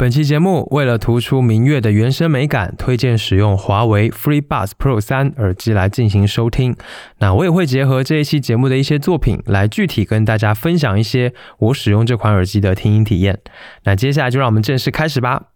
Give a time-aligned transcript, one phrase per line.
[0.00, 6.74] 本期节目为了突出明月的原声美感，推荐使用华为 FreeBuds Pro 三耳机来进行收听。
[7.18, 13.40] 那我也会结合这一期节目的一些作品，来具体跟大家分享一些我使用这款耳机的听音体验。
[13.84, 15.49] 那接下来就让我们正式开始吧。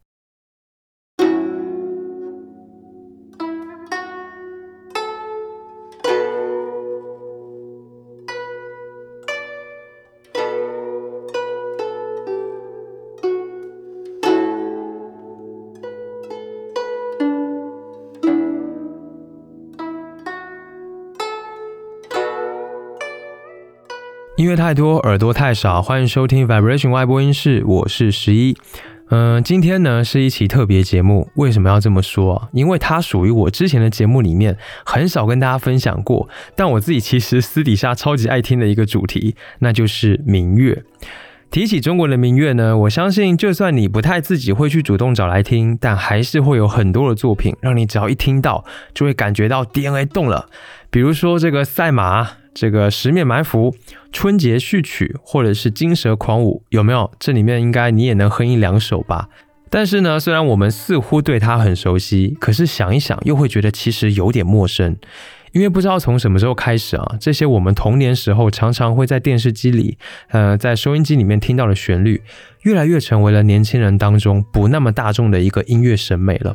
[24.75, 25.81] 太多，耳朵太少。
[25.81, 28.57] 欢迎收听 Vibration 外播音室，我是十一。
[29.09, 31.31] 嗯，今天呢是一期特别节目。
[31.37, 32.49] 为什么要这么说？
[32.53, 40.83] 因为它属于我之前的节目里面很少跟大家分享过，但我自己其实私底下超级爱听的一个主题，那就是民乐。
[41.53, 50.49] 提起中国的民乐呢，我相信就算你不太自己会去主动找来听，但还是会有很多的作品，让你只要一听到就会感觉到 DNA 动了。
[50.91, 52.39] 比如说这个赛马。
[52.55, 53.75] 这个十面埋伏、
[54.13, 57.11] 春节序曲，或者是金蛇狂舞，有没有？
[57.19, 59.29] 这里面应该你也能哼一两首吧。
[59.69, 64.97] 但是呢，虽然我们似乎对它很熟悉，可是想一想又会觉得其实有点陌生，
[65.51, 72.23] 因为不知道从什么时候开始啊，这些我们童年时候常常会在电视机里、呃，在收音机里面听到的旋律，
[72.63, 76.55] 越来越成为了年轻人当中不那么大众的一个音乐审美了。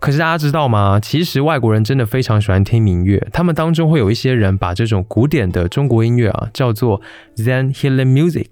[0.00, 1.00] 可是大家知道吗？
[1.00, 7.00] 其实外国人真的非常喜欢听民乐，他们当中会有一些人把这种古典的中国音乐啊叫做
[7.36, 8.46] Zen Healing Music，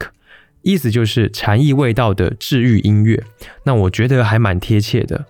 [0.62, 3.22] 意思就是禅意味道的治愈音乐。
[3.64, 5.24] 那我觉得还蛮贴切的。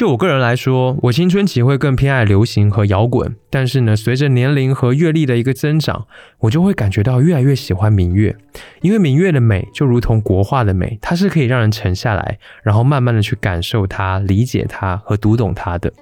[0.00, 6.06] 就我个人来说，我青春期会更偏爱流行和摇滚，但是呢，随着年龄和阅历的一个增长，
[6.38, 8.34] 我就会感觉到越来越喜欢民乐，
[8.80, 15.92] 因为民乐的美就如同国画的美，它是可以让人沉下来，然后慢慢的去感受它、理解它和读懂它的。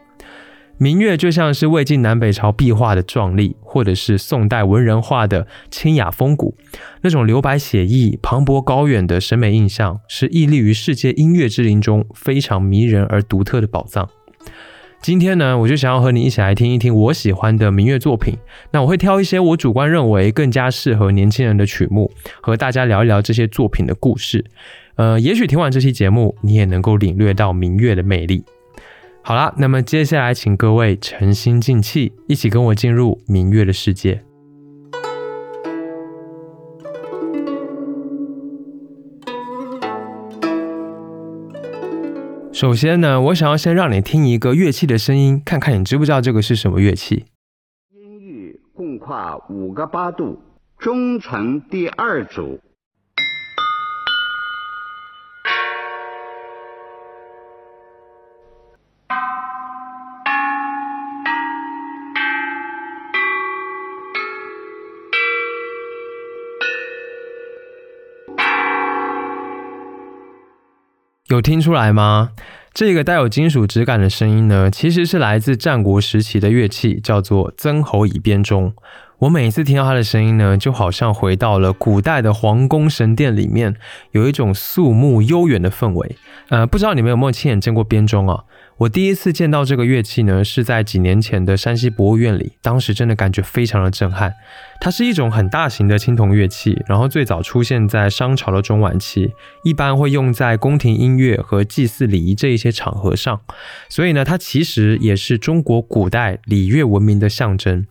[0.81, 6.57] 明月就像是魏晋南北朝壁画的壮丽，或者是宋代文人画的清雅风骨，
[7.03, 14.09] 那种留白写意、磅礴高远的审美印象，是屹立于世界音乐之林中非常迷人而独特的宝藏。
[15.03, 18.35] 今天呢，我就想要和你一起来听一听我喜欢的民乐作品。
[18.71, 24.45] 那我会挑一些我主观认为更加适合年轻人的曲目，和大家聊一聊这些作品的故事。
[24.95, 28.45] 呃，也许听完这期节目，你也能够领略到民乐的魅力。
[29.29, 34.25] 好啦，那么接下来请各位沉心静气，一起跟我进入明月的世界。
[42.51, 47.27] 首先呢，我想要先让你听一个乐器的声音，看看你知不知道这个是什么乐器。
[47.91, 50.41] 音域共跨五个八度，
[50.79, 52.59] 中层第二组。
[71.29, 72.31] 有听出来吗？
[72.73, 78.73] 这个带有金属质感的声音呢，其实是来自战国时期的乐器，叫做曾侯乙编钟。
[79.21, 83.75] 我每一次听到它的声音呢，就好像回到了古代的皇宫神殿里面，
[84.13, 86.17] 有一种肃穆悠远的氛围。
[86.51, 88.45] 呃，不知道你们有没有亲眼见过编钟啊？
[88.77, 94.33] 我第一次见到这个乐器呢，是在几年前的山西博物院里，当时真的感觉非常的震撼。
[94.81, 99.33] 它是一种很大型的青铜乐器，然后最早出现在商朝的中晚期，
[99.65, 103.41] 一般会用在宫廷音乐和祭祀礼仪这一些场合上，
[103.89, 107.85] 所以呢，它其实也是中国古代礼乐文明的象征。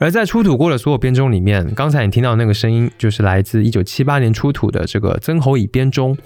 [0.00, 6.16] 而在出土过的所有编钟里面，刚才你听到那个声音，就是来自一九七八年出土的这个曾侯乙编钟，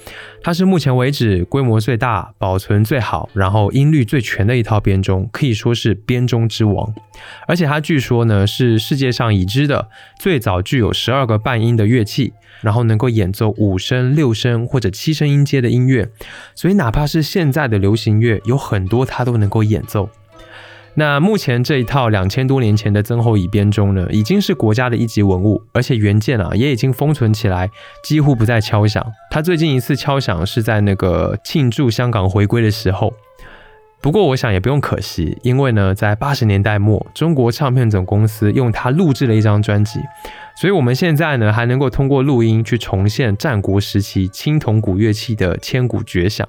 [0.44, 6.94] 它是目前为止规模最大、保存最好、然后音律最全的一套编钟，可以说是编钟之王。
[7.48, 9.88] 而且它据说呢是世界上已知的
[10.20, 16.08] 最早具有十二个半音的乐器，然后能够演奏五声、六声或者七声音阶的音乐，
[16.54, 20.08] 所以哪怕是现在的流行乐，有很多它都能够演奏。
[20.96, 27.68] 那目前这一套两千多年前的曾侯乙编钟呢，已经是国家的一级文物，而且原件啊也已经封存起来，
[28.04, 29.04] 几乎不再敲响。
[29.30, 33.12] 它最近一次敲响是在那个庆祝香港回归的时候。
[34.00, 39.98] 不过我想也不用可惜，因为呢，在八十年代末，中国唱片总公司用它录制了一张专辑，
[40.60, 46.46] 所以我们现在呢还能够通过录音去重现战国时期青铜古乐器的千古绝响。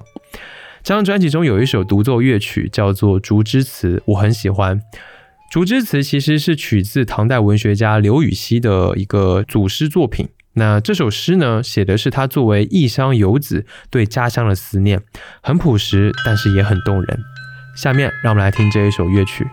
[0.86, 4.80] 这张专辑中有一首独奏乐曲，叫做《竹枝词》，我很喜欢。
[5.50, 10.28] 《竹枝词》其实是取自唐代文学家刘禹锡的一个祖诗作品。
[10.52, 15.02] 那这首诗呢，写的是他作为异乡游子对家乡的思念，
[15.42, 17.18] 很朴实，但是也很动人。
[17.74, 19.44] 下面让我们来听这一首乐曲。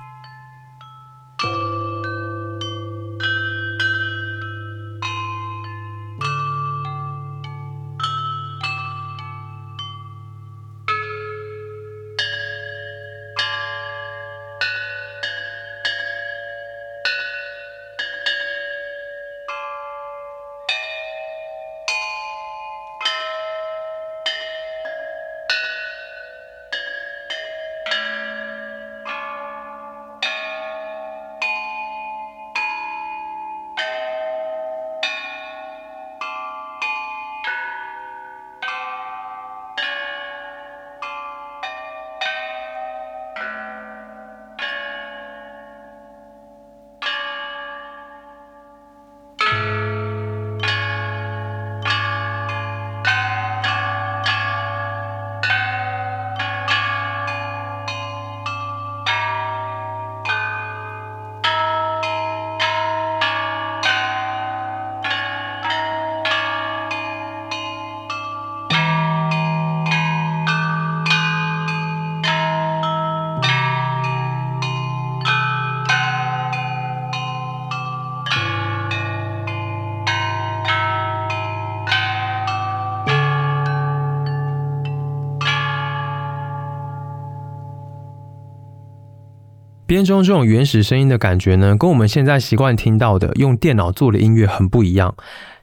[89.93, 95.15] 编中这种原始声音的感觉呢，跟我们现在习惯听到的用电脑做的音乐很不一样。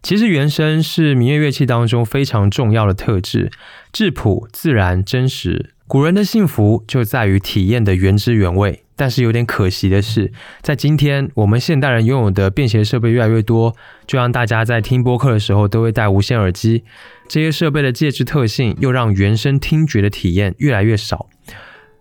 [0.04, 3.50] 其实原声是民乐乐器当中非常重要的特质，
[3.92, 5.70] 质朴、自然、真实。
[5.88, 8.84] 古人的幸福就在于体验的原汁原味。
[8.94, 10.30] 但是有点可惜的是，
[10.62, 13.74] 在今天我们现代人拥有的便携设备越来越多，
[14.06, 16.84] 就让大家在听播客的时候都会戴无线耳机。
[17.26, 21.29] 这些设备的介质特性又让原声听觉的体验越来越少。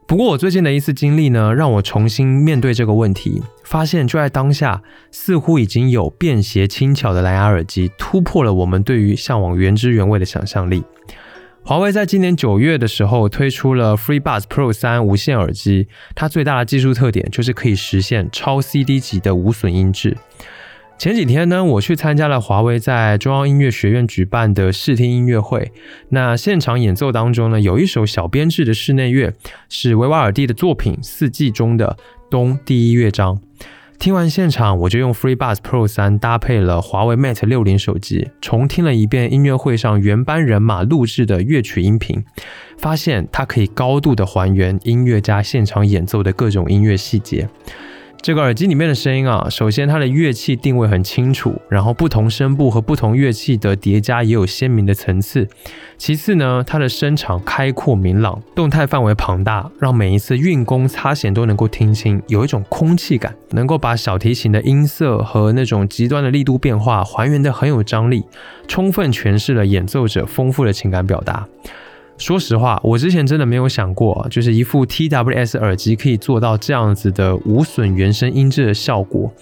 [0.10, 10.84] 不过我最近的一次经历呢，让我重新面对这个问题，发现就在当下，似乎已经有便携轻巧的蓝牙耳机突破了我们对于向往原汁原味的想象力。
[11.62, 20.18] 华为在今年九月的时候推出了 FreeBuds Pro 三无线耳机，它最大的技术特点就是可以实现超 CD 级的无损音质。
[21.00, 25.72] 前几天呢，我去参加了华为在中央音乐学院举办的试听音乐会。
[26.10, 29.34] 那现场演奏当中呢，有一首小编制的室内乐，
[29.70, 31.96] 是维瓦尔第的作品《四季》中的
[32.30, 33.40] 冬第一乐章。
[33.98, 42.26] 听完现场，我就用 FreeBuds Pro 三搭配了华为 Mate 六零手机，重听了一遍音乐会上原班人马录制的乐曲音频，
[42.78, 47.48] 发现它可以高度的还原音乐家现场演奏的各种音乐细节。
[48.22, 55.48] 这个耳机里面的声音啊，首先它的乐器定位很清楚，然后不同声部和不同乐器的叠加也有鲜明的层次。
[55.98, 68.26] 其次呢，它的声场开阔明朗，动态范围庞大，让每一次运弓擦弦都能够听清，有一种空气感，能够把小提琴的音色和那种极端的力度变化还原的很有张力，
[68.68, 71.48] 充分诠释了演奏者丰富的情感表达。
[72.20, 79.34] 说实话，我之前真的没有想过，就是一副 TWS 耳机可以做到这样子的无损原声音质的效果。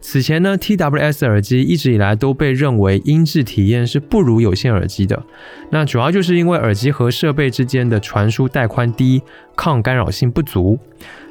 [0.00, 5.22] 此前呢，TWS 耳机一直以来都被认为音质体验是不如有线耳机的。
[5.70, 9.22] 那主要就是因为耳机和设备之间的传输带宽低，
[9.56, 10.78] 抗干扰性不足。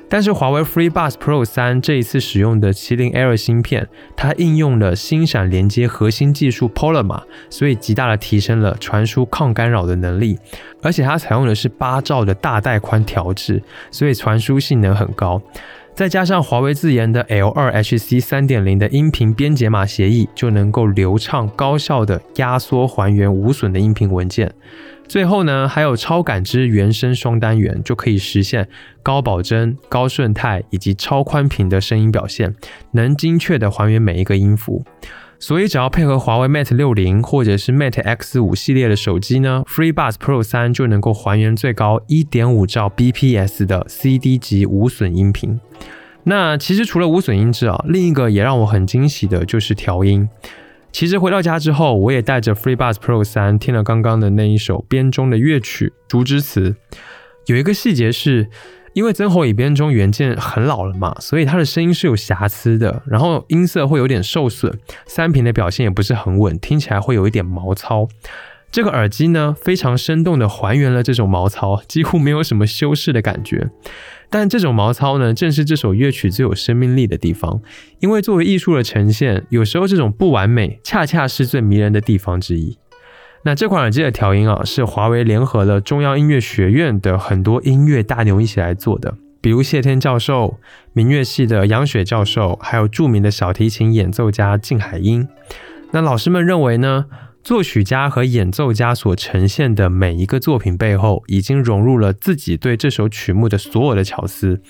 [0.10, 10.40] 但是华为 FreeBuds Pro 三这一次使用的麒麟 Air 芯片，它应用了星闪连接核心技术 Polymer，所以极大的提升了传输抗干扰的能力。
[10.82, 13.62] 而且它采用的是八兆的大带宽调制，
[13.92, 15.42] 所以传输性能很高。
[15.94, 24.54] 再加上华为自研的 L2HC 三点零的音频编解码协议，就能够流畅高效的压缩还原无损的音频文件。
[25.08, 28.68] 最后呢，还有超感知原声双单元，就可以实现
[29.02, 32.54] 高保真、高顺态以及超宽频的声音表现，
[32.92, 34.84] 能精确的还原每一个音符。
[35.40, 45.60] 所以只要配合华为 Mate 六零或者是 Mate X 五系列的手机呢，FreeBuds Pro 三就能够还原最高一点五兆 bps 的 CD 级无损音频。
[46.24, 50.28] 那其实除了无损音质啊，另一个也让我很惊喜的就是调音。
[50.98, 56.72] 其实回到家之后，我也带着 FreeBuds Pro 三听了刚刚的那一首编钟的乐曲《竹之词》，
[57.46, 58.50] 有一个细节是。
[58.94, 64.75] 因为曾侯乙编钟原件很老了嘛，所以它的声音是有瑕疵的，然后音色会有点受损，
[65.06, 68.08] 三频的表现也不是很稳，听起来会有一点毛糙。
[68.72, 73.70] 这个耳机呢，非常生动的还原了这种毛糙，几乎没有什么修饰的感觉。
[74.29, 77.62] 但这种毛糙呢，正是这首乐曲最有生命力的地方。
[78.00, 82.77] 因为作为艺术的呈现，有时候这种不完美，恰恰是最迷人的地方之一。
[83.43, 90.60] 那这款耳机的调音啊，是华为联合了中央音乐学院的很多音乐大牛一起来做的，比如谢天教授、
[90.91, 95.27] 民乐系的杨雪教授，还有著名的小提琴演奏家靳海英。
[95.91, 97.05] 那老师们认为呢？
[97.44, 104.62] 作曲家和演奏家所呈现的每一个作品背后，已经融入了自己对这首曲目的所有的巧思。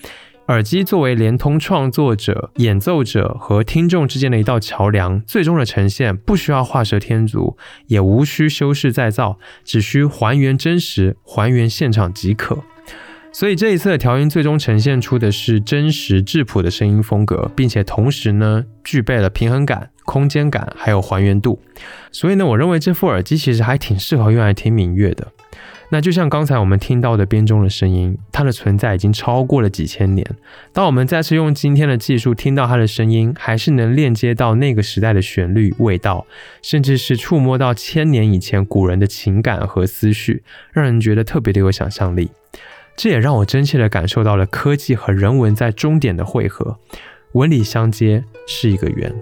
[0.47, 7.57] 耳机作为连通创作者、演奏者和听众之间的一道桥梁，最终的呈现不需要画蛇添足，
[7.87, 12.63] 也无需修饰再造，只需还原真实、还原现场即可。
[13.37, 21.61] 所以这一次的调音最终呈现出的是真实质朴的声音风格，并且同时呢具备了平衡感、空间感，还有还原度。
[22.11, 25.27] 所以呢，我认为这副耳机其实还挺适合用来听民乐的。
[25.89, 30.25] 那就像刚才我们听到的编钟的声音，它的存在已经超过了几千年。
[30.73, 36.25] 当我们再次用今天的技术听到它的声音，还是能链接到那个时代的旋律、味道，
[36.63, 40.41] 甚至是触摸到千年以前古人的情感和思绪，
[40.73, 42.31] 让人觉得特别的有想象力。
[42.97, 46.79] 这也让我真切地感受到了科技和人文在终点的汇合，
[47.33, 49.15] 纹理相接是一个圆。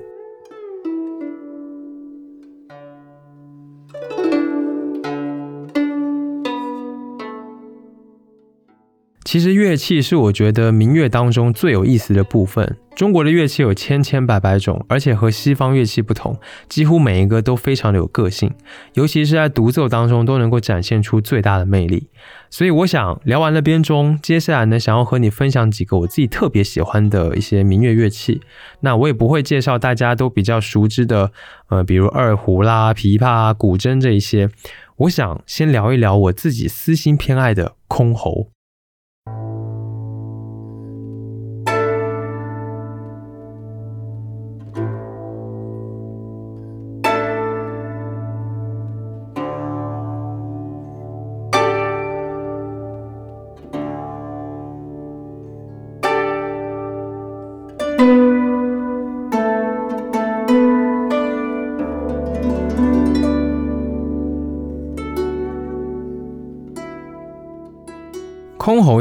[9.26, 12.78] 其实乐器是我觉得民乐当中最有意思的部分。
[12.96, 16.40] 中国的乐器有千千百百种，而且和西方乐器不同，
[16.70, 18.54] 几乎每一个都非常的有个性，
[18.94, 22.08] 尤其是在独奏当中都能够展现出最大的魅力。
[22.52, 28.42] 所以我想聊完了编钟，接下来呢，想要和你分享几个我自己特别喜欢的一些民乐乐器。
[28.82, 31.32] 那我也不会介绍大家都比较熟知的，
[31.70, 34.50] 呃，比如二胡啦、琵琶、古筝这一些。
[34.98, 38.55] 我想先聊一聊我自己私心偏爱的箜篌。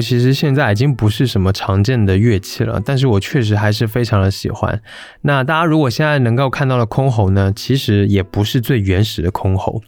[0.00, 4.80] 其实现在已经不是什么常见的乐器了，但是我确实还是非常的喜欢。
[5.22, 9.82] 那大家如果现在能够看到的箜篌呢，其实也不是最原始的箜篌。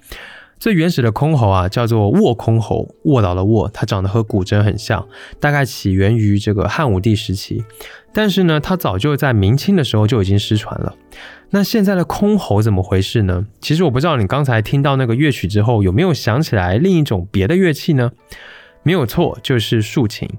[0.58, 5.06] 最原始的箜篌啊，叫做卧箜篌，卧倒的卧，它长得和古筝很像，
[5.38, 7.62] 大概起源于这个汉武帝时期。
[8.14, 10.94] 但是呢，它早就在明清的时候就已经失传了。
[11.50, 13.46] 那现在的箜篌怎么回事呢？
[13.60, 18.12] 其实我不知道你刚才听到那个乐曲之后，有没有想起来另一种别的乐器呢？
[18.86, 20.30] 没有错，就是竖琴。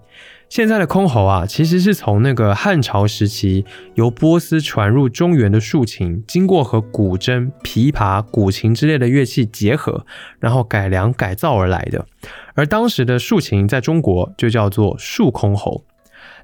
[0.48, 10.06] 现在的箜篌啊，其实是从那个汉朝时期由波斯传入中原的竖琴，经过和古筝、琵琶、古琴之类的乐器结合，
[10.39, 12.06] 然后改良改造而来的。
[12.56, 15.82] 而当时的竖琴在中国就叫做竖箜篌。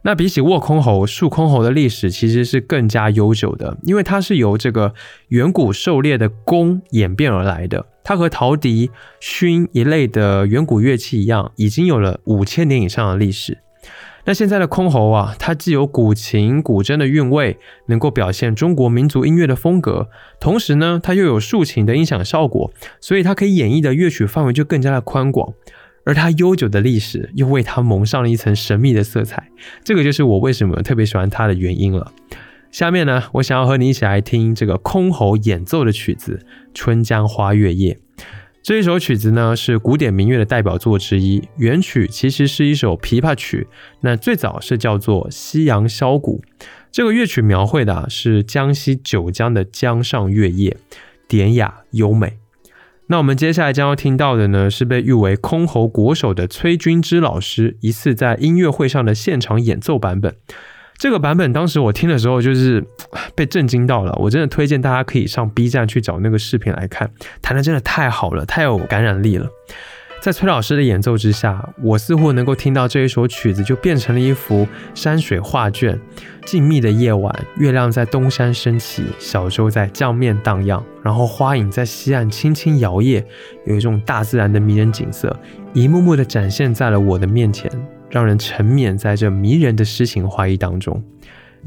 [0.03, 4.93] 那比起握箜篌，竖箜篌的历史其实是更加悠久的，因为它是由这个
[5.29, 7.85] 远古狩猎的弓演变而来的。
[8.03, 8.91] 它和陶笛、
[9.21, 13.59] 埙一类的远古乐器一样，已经有了五千年以上的历史。
[14.25, 17.57] 那现在的箜篌啊，它既有古琴、古筝的韵味，
[17.87, 25.53] 能够表现中国民族音乐的风格，同时呢，它又有竖琴的音响效果，所以它可以演绎的乐曲范围就更加的宽广。
[26.05, 29.49] 而它悠久的历史又为它蒙上了一层神秘的色彩，
[29.83, 32.11] 这个就是我为什么特别喜欢它的原因了。
[32.71, 36.39] 下面呢，我想要和你一起来听这个箜篌演奏的曲子
[36.73, 37.93] 《春江花月夜》。
[38.63, 43.67] 这一首曲子呢是古典民乐的代表作之一，原曲其实是一首琵琶曲，
[44.01, 46.41] 那最早是叫做《夕阳箫鼓》。
[46.89, 50.77] 这个乐曲描绘的是江西九江的江上月夜，
[51.27, 52.42] 典雅优美。
[53.13, 60.35] 那我们接下来将要听到的呢，是被誉为箜篌国手的崔君之老师一次在音乐会上的现场演奏版本。
[60.97, 62.83] 这个版本当时我听的时候，就是
[63.35, 64.11] 被震惊到了。
[64.19, 69.47] 我真的推荐大家可以上 B 站去找那个视频来看，弹的真的太好了，太有感染力了。
[70.23, 74.65] 在崔老师的演奏之下，我似乎能够听到这一首曲子就变成了一幅
[74.95, 75.99] 山水画卷。
[76.45, 83.21] 静谧的夜晚，月亮在东山升起，小舟在江面荡漾，然后花影在西岸轻轻摇曳，
[83.65, 85.37] 有一种大自然的迷人景色，
[85.73, 87.69] 一幕幕的展现在了我的面前，
[88.09, 91.03] 让人沉湎在这迷人的诗情画意当中。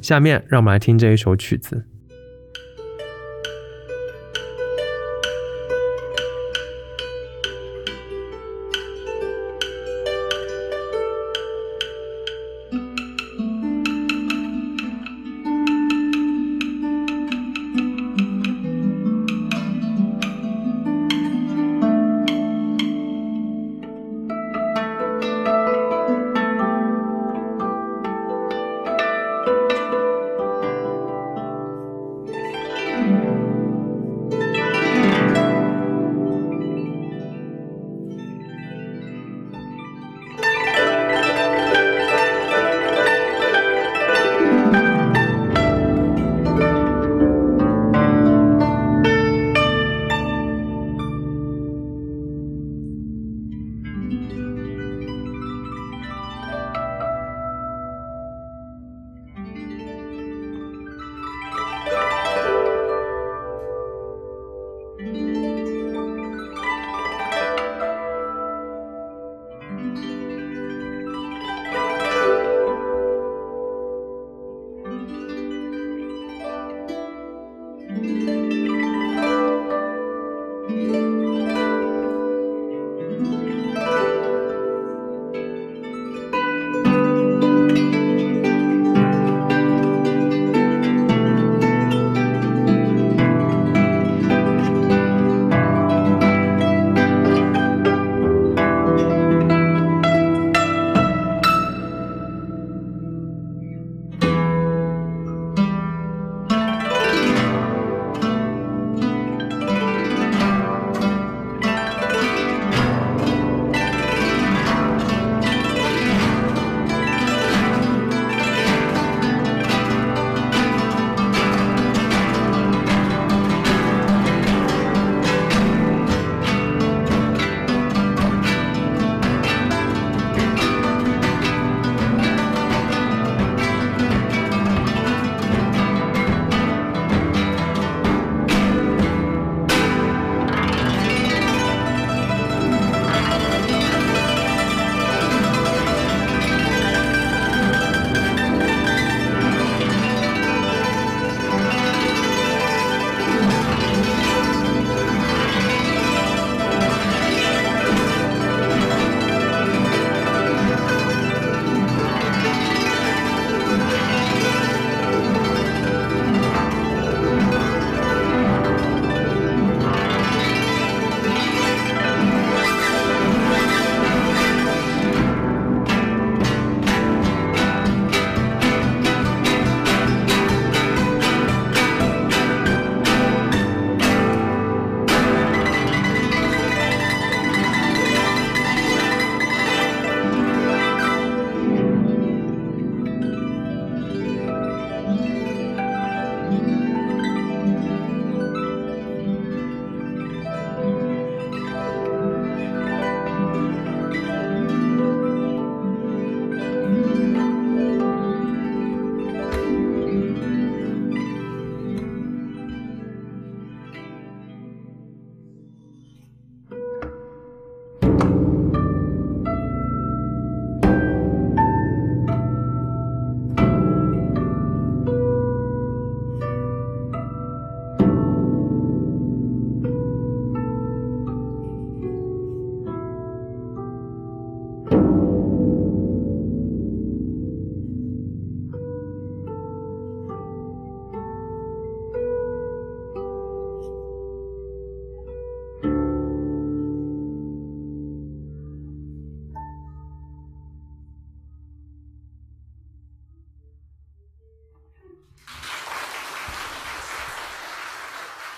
[0.00, 1.84] 下面，让我们来听这一首曲子。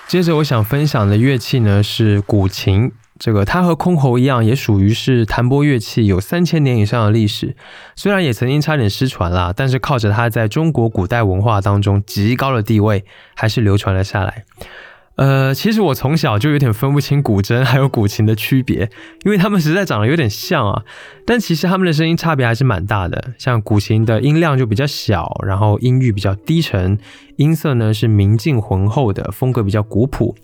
[0.08, 7.54] 接着我想分享的乐器呢是古琴，这个它和箜篌一样，也属于是弹拨乐器，有三千年以上的历史。
[7.94, 14.46] 虽然也曾经差点失传啦，但是靠着它在中国古代文化当中极高的地位，还是流传了下来。
[15.18, 18.88] 呃，其实我从小就有点分不清古筝还有古琴的区别，
[19.24, 20.84] 因为它们实在长得有点像啊。
[21.26, 23.32] 但其实它们的声音差别还是蛮大的。
[23.36, 26.96] 像古琴的音量就比较小，然后音域比较低沉，
[27.34, 30.36] 音色呢是明净浑厚的，风格比较古朴。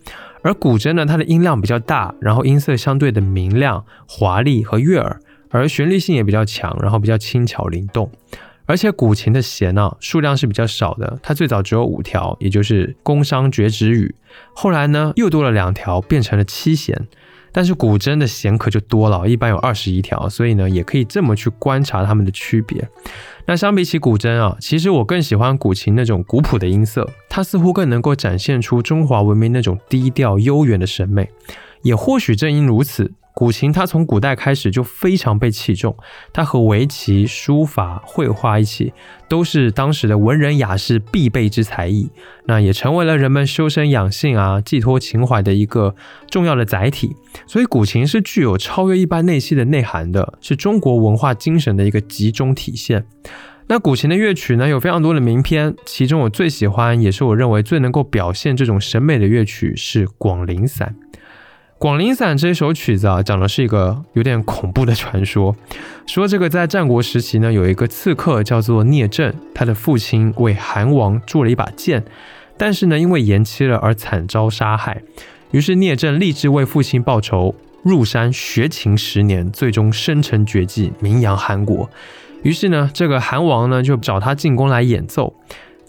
[0.42, 8.10] 而古筝呢，它的音量比较大，然后音色相对的明亮、华丽和悦耳，而旋律性也比较强，然后比较轻巧灵动。
[8.66, 14.14] 而且古琴的弦呢数量是比较少的，它最早只有五条，也就是宫商角徵羽。
[14.54, 17.06] 后来呢又多了两条，变成了七弦。
[17.56, 22.88] 但是古筝的弦可就多了，一般有二十一条，所以呢也可以这么去观察它们的区别。
[23.46, 31.30] 那相比起古筝啊，其实我更喜欢古琴那种古朴的音色，它似乎更能够展现出中华文明那种低调悠远的审美。
[31.82, 33.12] 也或许正因如此。
[33.34, 35.96] 古琴它从古代开始就非常被器重，
[36.32, 38.92] 它和围棋、书法、绘画一起，
[39.28, 42.08] 都是当时的文人雅士必备之才艺。
[42.46, 45.96] 那也成为了人们修身养性啊、寄托情怀的一个
[46.30, 47.16] 重要的载体。
[47.44, 53.04] 所以，古琴是具有超越一般内息的内涵的，是中国文化精神的一个集中体现。
[53.66, 60.94] 那古琴的乐曲呢，有非常多的名篇，其中我最喜欢，也是我认为最能够表现这种审美的乐曲是《广陵散》。
[61.84, 65.54] 《广陵散》这首曲子啊，讲的是一个有点恐怖的传说。
[66.06, 72.02] 说这个在战国时期呢，有一个刺客叫做聂政，他的父亲为韩王铸了一把剑，
[72.56, 75.02] 但是呢，因为延期了而惨遭杀害。
[75.50, 81.90] 于是聂政立志为父亲报仇，入山学琴十年，最终生成绝技，名扬韩国。
[82.42, 85.34] 于是呢，这个韩王呢就找他进宫来演奏。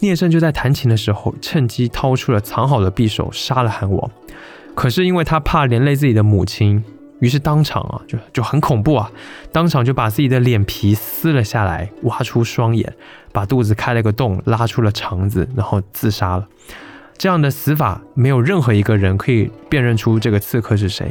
[0.00, 4.10] 聂政就在弹琴的时候，趁机掏出了藏好的匕首，杀了韩王。
[4.76, 6.84] 可是因为他怕连累自己的母亲，
[7.20, 9.10] 于是当场啊就就很恐怖啊，
[9.50, 12.94] 当场就把自己的脸皮撕了下来，挖出双眼，
[13.32, 16.46] 把肚子开了个洞，拉出了肠子，然后自杀了。
[17.16, 21.10] 这样的死法，没有任何一个人可以辨认出这个刺客是谁。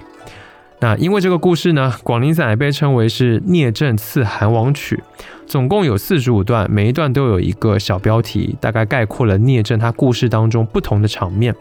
[0.85, 5.01] 那因为这个故事呢，《广陵散》被称为是聂政刺韩王曲，
[5.47, 11.55] 总共有四十五段，每一段都有一个小标题，大概概括了聂政他故事当中不同的场面。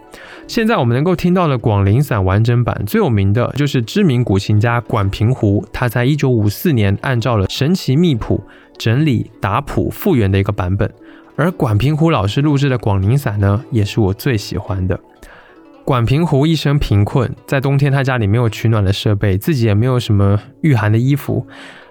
[0.46, 8.44] 现在我们能够听到的《广陵散》完整版最有名的就是知名古琴家管平湖，他在一九五四年按照了神奇密谱
[8.76, 10.92] 整理打谱复原的一个版本，
[11.34, 15.00] 而管平湖老师录制的《广陵散》呢，也是我最喜欢的。
[15.84, 21.46] 管平湖一生贫困，在冬天他家里没有取暖的设备，自己也没有什么御寒的衣服。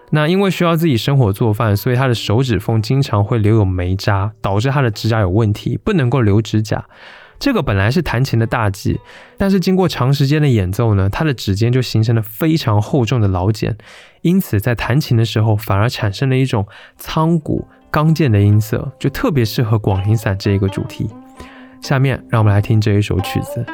[0.10, 6.84] 那因为需要自己生火做饭，所以他的手指缝经常会留有煤渣，导致他的指甲有问题，不能够留指甲。
[7.38, 9.00] 这个本来是弹琴的大忌，
[9.38, 13.78] 但是经过长时间的演奏呢，他的指尖就形成了非常厚重的老茧，
[14.22, 16.66] 因此在弹琴的时候反而产生了一种
[16.98, 21.08] 苍古刚健的音色，就特别适合《广陵散》这一个主题。
[21.84, 23.66] 下面让我们来听这一首曲子。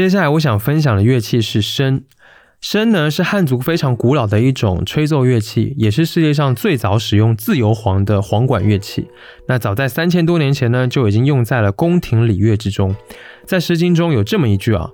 [0.00, 2.04] 接下来我想分享的乐器是笙。
[2.62, 9.08] 笙呢是汉族非常古老的一种吹奏乐器，也是世界上最早使用自由簧的簧管乐器。
[9.46, 12.96] 那早在三千多年前呢，就已经用在了宫廷礼乐之中。
[13.44, 14.90] 在《诗经》中有这么一句啊：“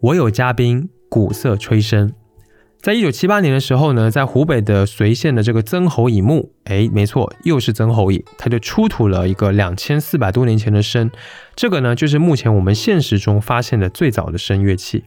[0.00, 2.12] 我有嘉宾，鼓瑟吹笙。”
[2.82, 11.08] 在一九七八年的时候呢，在湖北的随县的这个曾侯乙墓，哎，没错，又是曾侯乙，他就出土了一个两千四百多年前的笙。
[11.54, 15.04] 这个呢，就是目前我们现实中发现的最早的笙乐器。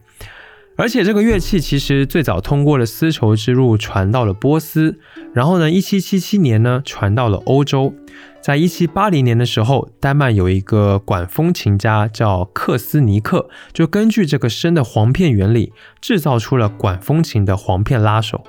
[0.76, 4.98] 而且这个乐器其实最早通过了丝绸之路传到了波斯，
[5.32, 7.94] 然后呢，一七七七年呢传到了欧洲，
[8.42, 18.44] 在一七八零年的时候，丹麦有一个管风琴家叫克斯尼克，就根据这个笙的簧片原理制造出了管风琴的簧片拉手，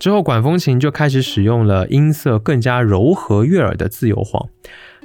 [0.00, 4.48] 之后管风琴就开始使用了音色更加柔和悦耳的自由簧。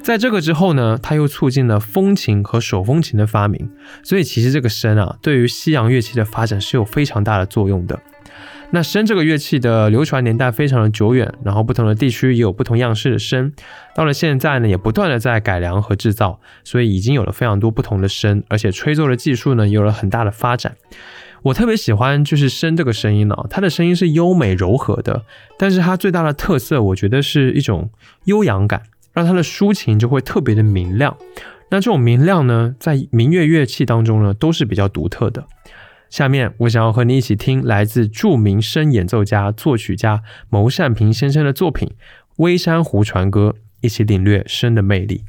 [0.03, 3.71] 在这个之后呢，它又促进了风琴和手风琴的发明，
[4.03, 7.97] 所以其实这个笙啊，对于西洋乐器的发展是有非常大的作用的。
[8.71, 13.53] 那笙这个乐器的流传年代非常的久远，然后不同的地区也有不同样式的笙，
[13.95, 20.75] 到了现在呢，也不断的在改良和制造，所以已经有了非常多不同的笙，而且吹奏的技术呢，有了很大的发展。
[21.43, 25.23] 我特别喜欢就是笙这个声音呢，它的声音是优美柔和的，
[25.57, 27.89] 但是它最大的特色，我觉得是一种
[28.25, 28.81] 悠扬感。
[29.13, 31.15] 让它的抒情就会特别的明亮，
[31.69, 35.45] 那这种明亮呢，在民乐乐器当中呢，都是比较独特的。
[36.09, 41.87] 下面我想要和你一起听来自著名声演奏家、作曲家牟善平先生的作品
[42.37, 45.23] 《微山湖船歌》，一起领略声的魅力。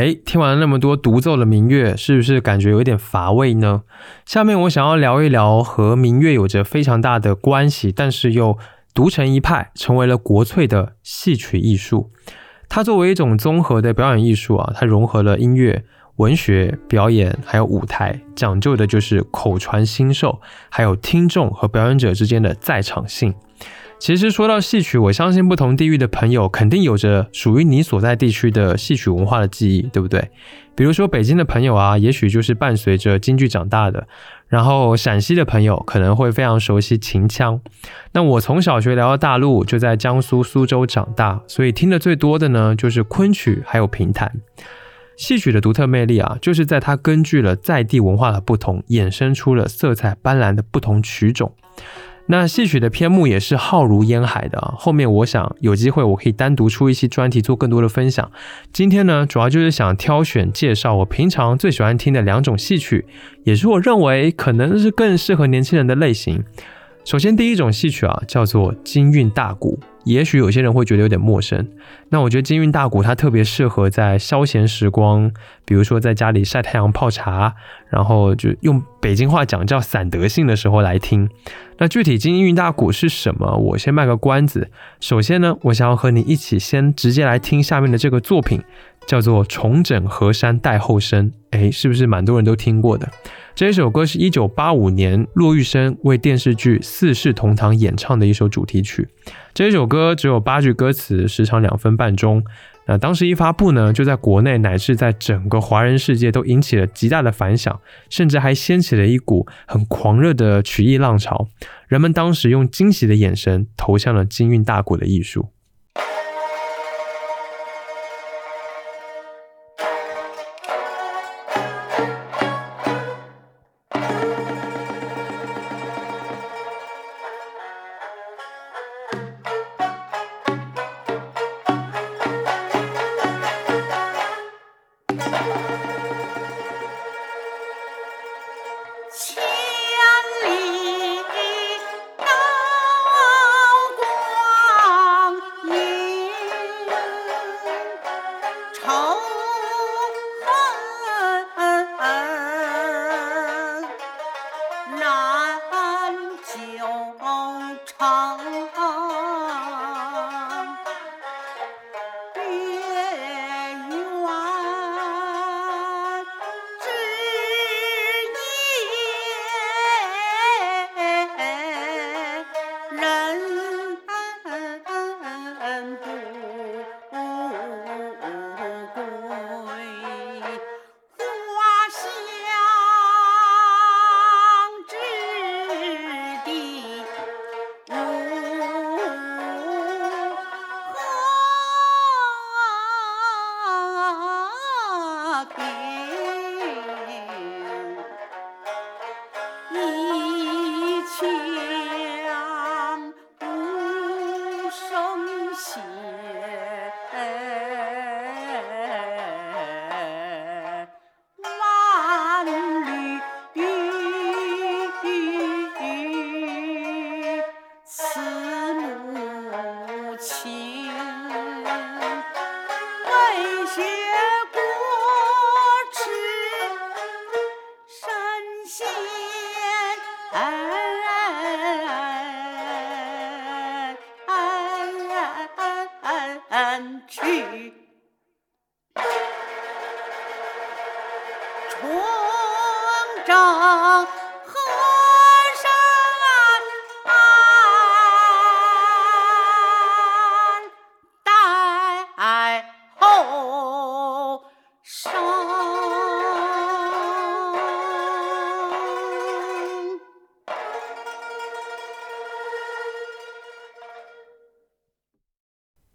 [0.00, 3.82] 哎，听完了那么多独奏的民乐，是不是感觉有点乏味呢？
[4.24, 8.56] 下面我想要聊一聊和民乐有着非常大的关系，但是又
[8.94, 12.10] 独成一派，成为了国粹的戏曲艺术。
[12.70, 15.84] 它作为一种综合的表演艺术啊，它融合了音乐、
[16.16, 20.40] 文学、表演，还有舞台，讲究的就是口传心授，
[20.70, 23.34] 还有听众和表演者之间的在场性。
[24.00, 30.30] 其实说到戏曲，我相信不同地域的朋友肯定有着属于你所在地区的戏曲文化的记忆，对不对？
[30.74, 34.00] 比如说北京的朋友啊，也许就是伴随着京剧长大的；
[34.48, 37.60] 然后陕西的朋友可能会非常熟悉秦腔。
[38.12, 44.32] 那我从小学聊到大陆，就在江苏苏州长大，所以听的最多的呢就是昆曲还有评弹。
[45.18, 51.54] 戏曲的独特魅力啊，就是在它根据了在地文化的不同，衍生出了色彩斑斓的不同曲种。
[52.30, 58.30] 那戏曲的篇目也是浩如烟海的，后面我想有机会我可以单独出一期专题做更多的分享。
[58.72, 63.04] 今天呢，主要就是想挑选介绍我平常最喜欢听的两种戏曲，
[63.42, 66.44] 也是我认为可能是更适合年轻人的类型。
[67.04, 69.80] 首先，第一种戏曲啊，叫做京韵大鼓。
[70.04, 71.68] 也许有些人会觉得有点陌生。
[72.08, 75.30] 那我觉得京韵大鼓它特别适合在消闲时光，
[75.64, 77.54] 比如说在家里晒太阳泡茶，
[77.88, 81.28] 然后就用北京话讲叫散德性的时候来听。
[81.78, 83.56] 那具体京韵大鼓是什么？
[83.56, 84.70] 我先卖个关子。
[85.00, 88.62] 首先呢，我想要和你一起先直接来听下面的这个作品，
[89.10, 91.28] 叫做《重整河山待后生》。
[91.50, 93.10] 哎，是不是蛮多人都听过的？
[93.56, 99.08] 这首歌是一九八五年骆玉笙为电视剧《四世同堂》演唱的一首主题曲。
[99.52, 102.44] 这首歌只有八句歌词，时长两分半钟。
[102.86, 111.48] 那当时一发布呢，就在国内乃至在整个华人世界都引起了极大的反响，甚至还掀起了一股很狂热的曲艺浪潮。
[111.88, 115.48] 人们当时用惊喜的眼神投向了京韵大鼓的艺术。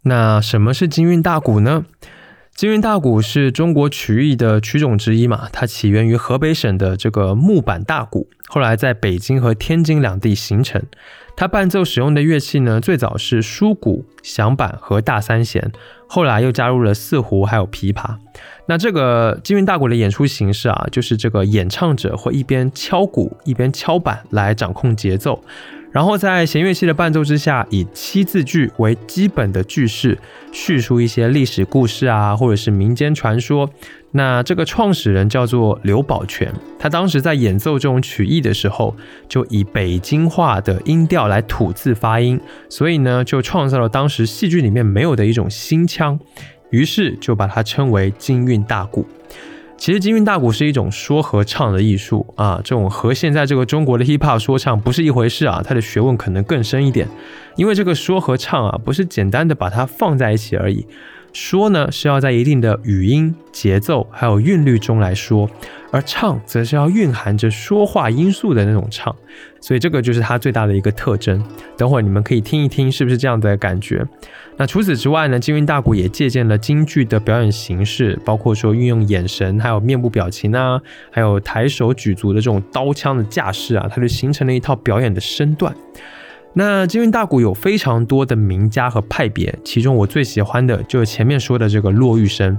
[0.08, 1.84] 那什么是京韵大鼓呢？
[2.54, 10.80] 京韵大鼓是中国曲艺的曲种之一嘛，它起源于河北省的这个木板大鼓，后来在北京和天津两地形成。
[11.36, 15.72] 它伴奏使用的乐器呢，最早是书鼓、响板和大三弦，
[16.06, 18.16] 后来又加入了四胡还有琵琶。
[18.68, 25.42] 那这个金韵大鼓的演出形式啊，就是这个演唱者会一边敲鼓一边敲板来掌控节奏。
[25.96, 30.18] 然后在弦乐器的伴奏之下，以七字句为基本的句式，
[30.52, 33.66] 叙述一些历史故事啊，或者是民间传说。
[34.10, 38.94] 那这个创始人叫做刘宝全，他当时在演奏这种曲艺的时候，
[39.26, 42.38] 就以北京话的音调来吐字发音，
[42.68, 46.20] 所以呢，就创造了当时戏剧里面没有的一种新腔，
[46.68, 49.06] 于是就把它称为京韵大鼓。
[49.78, 57.06] 其实京韵大鼓是一种说和唱的艺术啊，这种和现在这个中国的 hip hop 说唱不是一回事啊，它的学问可能更深一点。
[57.56, 60.86] 因为这个说和唱啊，不是简单的把它放在一起而已。
[61.32, 65.48] 说呢是要在一定的语音、节奏还有韵律中来说，
[65.90, 69.14] 而唱则是要蕴含着说话因素的那种唱，
[69.66, 71.42] 所以这个就是它最大的一个特征。
[71.76, 74.06] 等会儿你们可以听一听，是不是这样的感觉？
[74.56, 85.74] 那除此之外呢，京韵大鼓也借鉴了京剧的表演形式，包括说运用眼神、还有面部表情啊，还有抬手举足的这种刀枪的架势啊，它就形成了一套表演的身段。
[86.52, 92.56] 那京韵大鼓有非常多的名家和派别，其中我最喜欢的就是前面说的这个骆玉笙。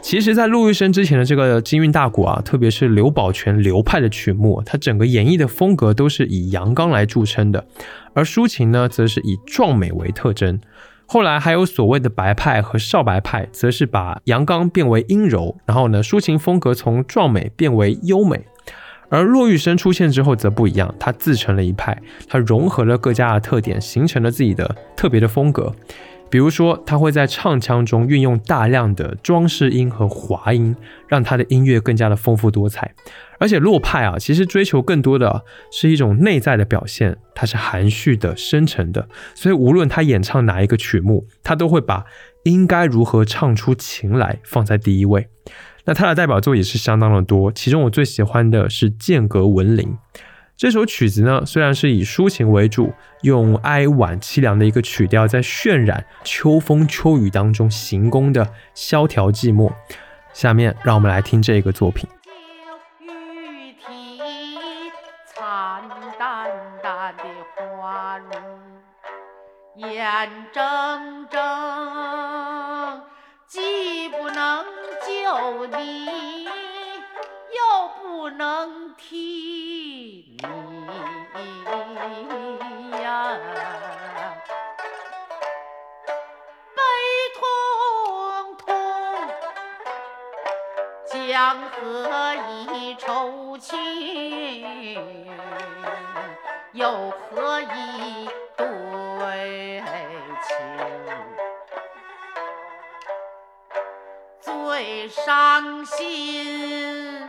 [0.00, 7.66] 其实，在骆玉笙之前的这个京韵大鼓啊，特别是刘宝全流派的曲目，它整个演绎的风格都是以阳刚来著称的，
[8.14, 10.58] 而抒情呢，则是以壮美为特征。
[11.04, 18.40] 后来还有所谓的白派和少白派，则是把阳刚变为阴柔，然后呢，抒情风格从壮美变为优美。
[19.10, 25.74] 而骆玉笙出现之后则不一样，他自成了一派，他融合了各家的特点，形成了自己的特别的风格。
[26.30, 30.76] 比如说，他会在唱腔中运用大量的装饰音和滑音，
[31.06, 32.94] 让他的音乐更加的丰富多彩。
[33.38, 39.08] 而且洛派啊，其实追求更多的是一种内在的表现，它是含蓄的、深沉的。
[39.34, 42.04] 所以无论他演唱哪一个曲目，他都会把
[42.42, 45.28] 应该如何唱出情来放在第一位。
[45.84, 49.96] 那他的代表作也是相当的多，其中我最喜欢的是《剑阁闻铃》
[50.58, 59.72] 这首曲子呢，虽然是以抒情为主，用哀婉凄凉的一个曲调，在渲染秋风秋雨当中行宫的萧条寂寞。
[60.32, 62.10] 下面让我们来听这个作品。
[69.76, 73.00] 眼睁睁，
[73.46, 74.64] 既不能。
[74.98, 76.06] 救你，
[76.44, 77.60] 又
[78.02, 79.87] 不能替你呀，悲痛痛，
[80.40, 80.46] 你
[83.02, 83.36] 呀，
[86.76, 86.80] 悲
[87.34, 87.40] 痛
[88.56, 88.66] 痛
[91.10, 91.76] 江河
[92.50, 93.76] 已愁情，
[96.72, 99.82] 又何以对
[100.46, 100.56] 情？
[104.40, 107.28] 最伤心，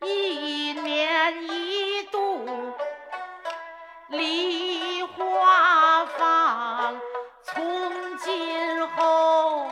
[0.00, 1.69] 一年一
[4.10, 7.00] 梨花放，
[7.42, 9.66] 从今后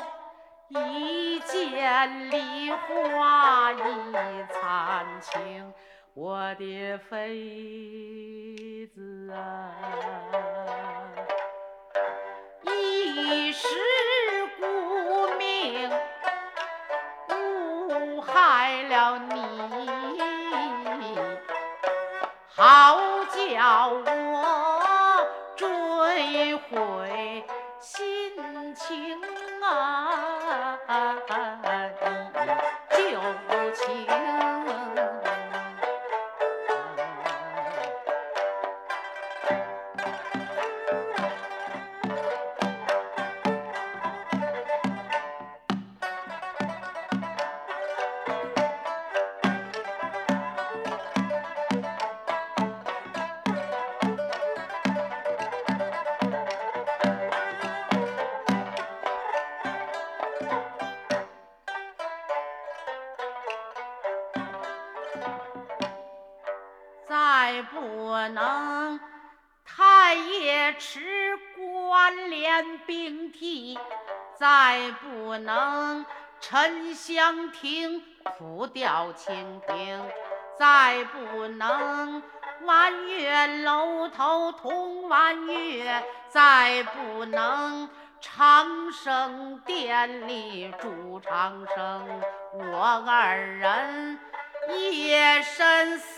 [0.68, 3.76] 一见梨花已
[4.48, 5.74] 残情，
[6.14, 9.74] 我的妃子啊，
[12.62, 13.66] 一时
[14.60, 15.90] 顾命。
[18.20, 19.36] 害了你，
[22.60, 27.44] 好叫我追悔
[27.78, 28.04] 心
[28.74, 29.16] 情
[29.62, 30.76] 啊，
[68.08, 68.98] 可能
[69.66, 73.78] 太液池关联冰涕
[74.34, 76.06] 再不能
[76.40, 78.02] 沉香亭
[78.38, 80.02] 苦吊蜻蜓，
[80.58, 82.22] 再不能
[82.62, 87.90] 弯月楼头同弯月，再不能
[88.22, 92.22] 长生殿里祝长生。
[92.54, 94.18] 我二人
[95.02, 96.17] 夜深私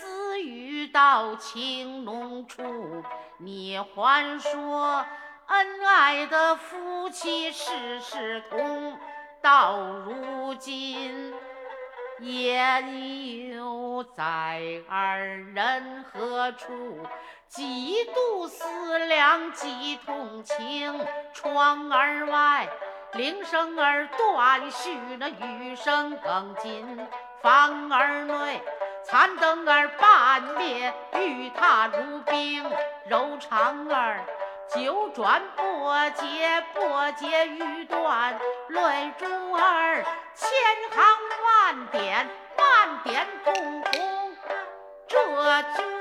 [0.91, 3.03] 到情浓处。
[3.37, 5.05] 你还说
[5.47, 8.97] 恩爱的夫妻事事同，
[9.41, 11.33] 到如今
[12.19, 16.99] 言犹在二人何处？
[17.47, 22.69] 几度思量几同情，窗儿外
[23.13, 27.07] 铃声儿断续，那雨声更紧，
[27.41, 28.61] 房儿内。
[29.03, 32.63] 残灯儿半灭，玉榻如冰，
[33.07, 34.19] 柔肠儿
[34.73, 38.39] 九转波节，波节欲断，
[38.69, 40.03] 泪珠儿
[40.35, 40.49] 千
[40.91, 41.03] 行
[41.43, 44.37] 万点，万点通红，
[45.07, 45.17] 这
[45.75, 46.00] 君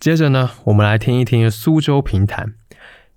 [0.00, 2.54] 接着呢，我们来听一听苏州评弹。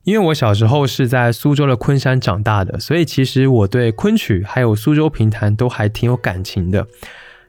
[0.03, 6.86] 因为我小时候是在苏州的昆山长大的，所以其实我对昆曲还有苏州评弹都还挺有感情的。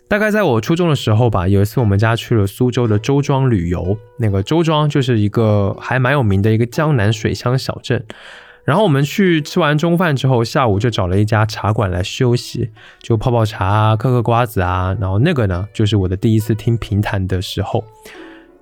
[0.06, 3.98] 大概在我初中的时候吧，有一次我们家去了苏州的周庄旅游。
[4.20, 8.06] 那个周庄就是一个还蛮有名的一个江南水乡小镇。
[8.64, 12.70] 然后我们去吃完中饭之后，下午就找了一家茶馆来休息，
[13.02, 14.96] 就泡泡茶啊，嗑嗑瓜子啊。
[15.00, 17.84] 然后那个呢，就是我的第一次听评弹的时候。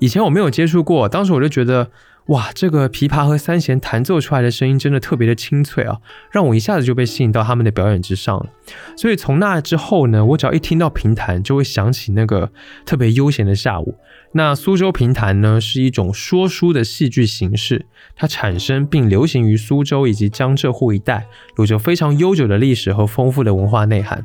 [0.03, 1.93] 以前我没有接触过，当时我就觉得。
[2.27, 5.99] 哇，这个琵琶和三弦弹奏出来的声音真的特别的清脆啊，
[6.31, 8.47] 让我一下子就被吸引到他们的表演之上了。
[8.97, 12.53] 所以从那之后呢，我只要一听到评弹，就会想起那个
[12.87, 13.99] 特别悠闲的下午。
[14.35, 21.27] 那苏州评弹呢，是一种说书的戏剧形式，它产生并流行于苏州以及江浙沪一带，
[21.59, 24.25] 有着非常悠久的历史和丰富的文化内涵。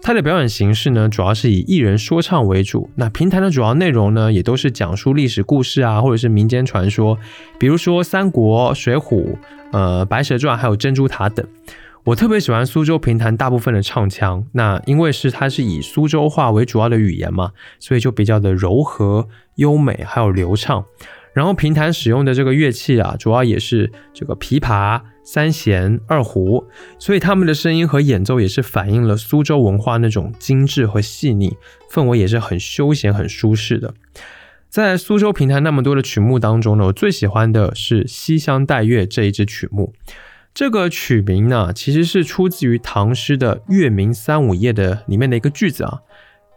[0.00, 2.88] 它的表演形式呢，主要是以艺人说唱为主。
[2.94, 7.18] 那评弹的主要内容呢，也都是讲述历史故事啊，或者是民间传说，
[7.58, 9.36] 比如说三国、水浒、
[9.72, 11.46] 呃白蛇传，还有珍珠塔等。
[12.04, 20.86] 我特别喜欢苏州评弹大部分的唱腔，那因为是它是以苏州话为主要的语言嘛，所以就比较的柔和、优美，还有流畅。
[21.38, 25.00] 然后评弹使用的这个乐器啊，主要也是这个琵琶。
[25.22, 26.64] 三弦、二胡，
[26.98, 31.54] 所以他们的声音和演奏也是反映了苏州文化那种精致和细腻，
[31.92, 33.92] 氛围也是很休闲、很舒适的。
[34.70, 39.92] 在苏州评弹那么多的曲目当中呢，我最喜欢的是《西厢待月》这一支曲目。
[40.54, 45.98] 这个曲名呢，其实是出自于唐诗的《月明三五夜》的里面的一个句子啊：“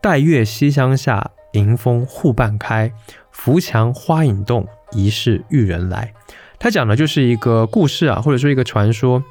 [0.01, 2.93] 待月西厢下，迎风户半开，
[3.43, 6.13] 扶墙花影动，疑是玉人来。”
[6.59, 9.23] 他讲的就是一个故事啊，或者说一个传说，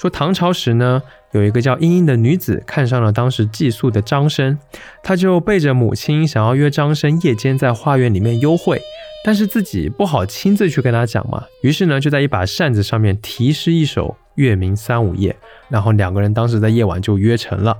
[0.00, 1.02] 说唐朝时呢，
[1.32, 4.58] 有一个叫莺莺的女子看上了当时寄宿的张生，
[5.02, 8.80] 她就背着母亲想要约张生夜间在花园里面幽会，
[9.22, 15.32] 但是自己不好亲自去跟他讲嘛，于是呢就在一把扇子上面题诗一首《月明三五夜》，
[15.68, 17.76] 然后两个人当时在夜晚就约成了。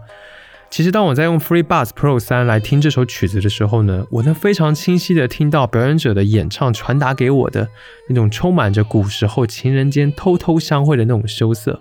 [0.71, 7.67] 其实，当我在用 FreeBuds Pro 三来听这首曲子的时候呢，我能非常清晰的听到表演者的演唱传达给我的
[8.09, 11.81] 那种充满着古时候情人间偷偷相会的那种羞涩，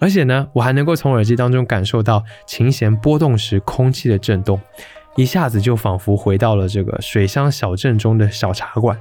[0.00, 4.58] 而且呢，我还能够从耳机当中感受到琴弦波动时空气的震动，
[5.16, 8.98] 一下子就仿佛回到了这个水乡小镇中的小茶馆，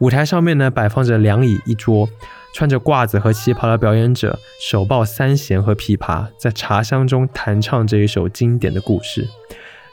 [0.00, 2.08] 舞台上面呢摆放着两椅一桌。
[2.52, 9.26] 穿着褂子和旗袍的表演者，手抱三弦和琵琶，在茶香中弹唱这一首经典的故事。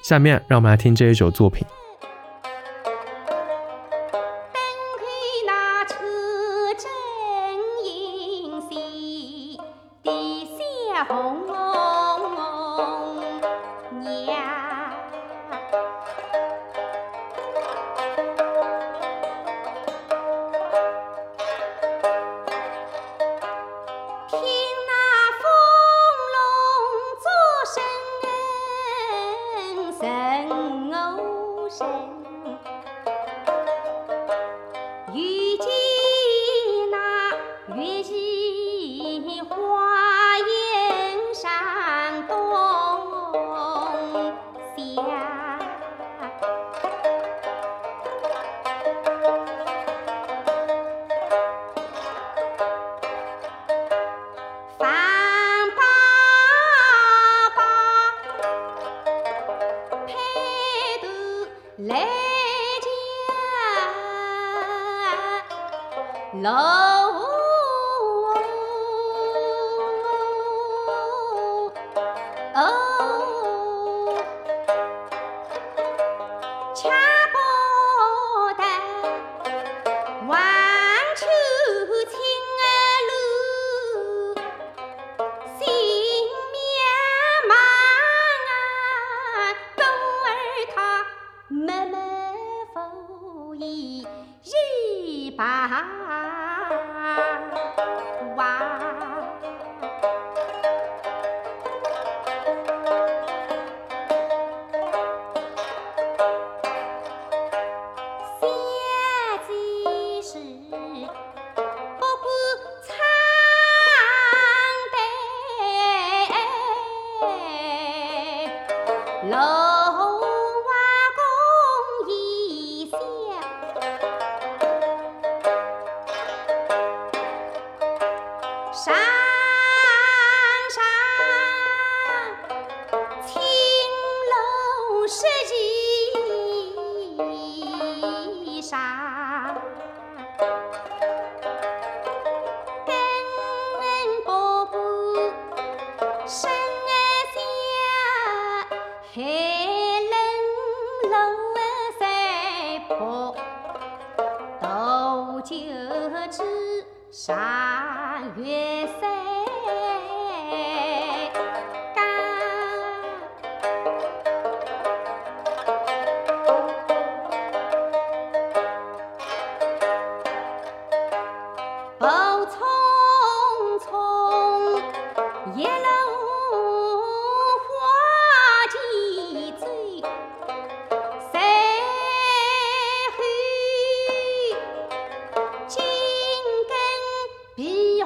[0.03, 1.65] 下面，让我们来听这一首作品。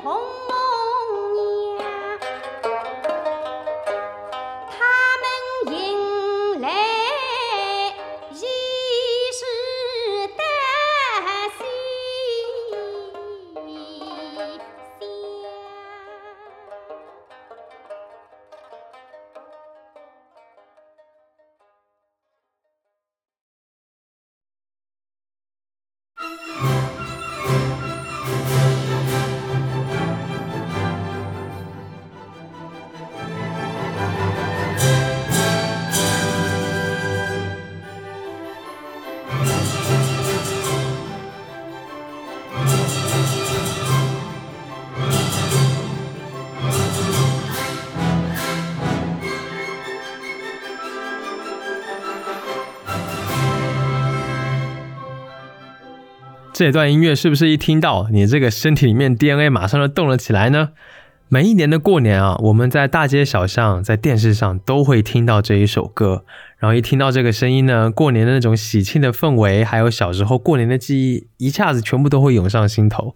[0.03, 0.62] 红
[56.53, 60.69] 这段音乐是不是一听到，你这个身体里面 DNA 马上就动了起来呢？
[61.27, 66.25] 每一年的过年啊，我们在大街小巷、在电视上都会听到这一首歌，
[66.59, 73.15] 然后一听到这个声音呢，过年的那种喜庆的氛围，还有小时候过年的记忆，一下子全部都会涌上心头。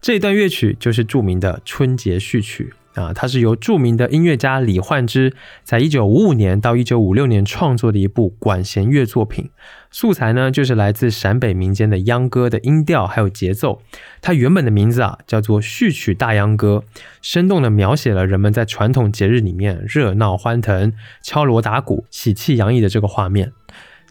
[0.00, 2.74] 这一段乐曲就是著名的春节序曲。
[2.94, 9.50] 啊，它是由著名的音乐家李焕之在一九五五年到一九五六年创作的一部管弦乐作品，
[9.90, 13.80] 素材呢就是来自陕北民间的秧歌的音调还有节奏。
[14.20, 16.84] 它原本的名字啊叫做序曲大秧歌，
[17.22, 23.52] 生动地描写了人们在传统节日里面热闹欢腾、敲锣打鼓、喜气洋溢的这个画面。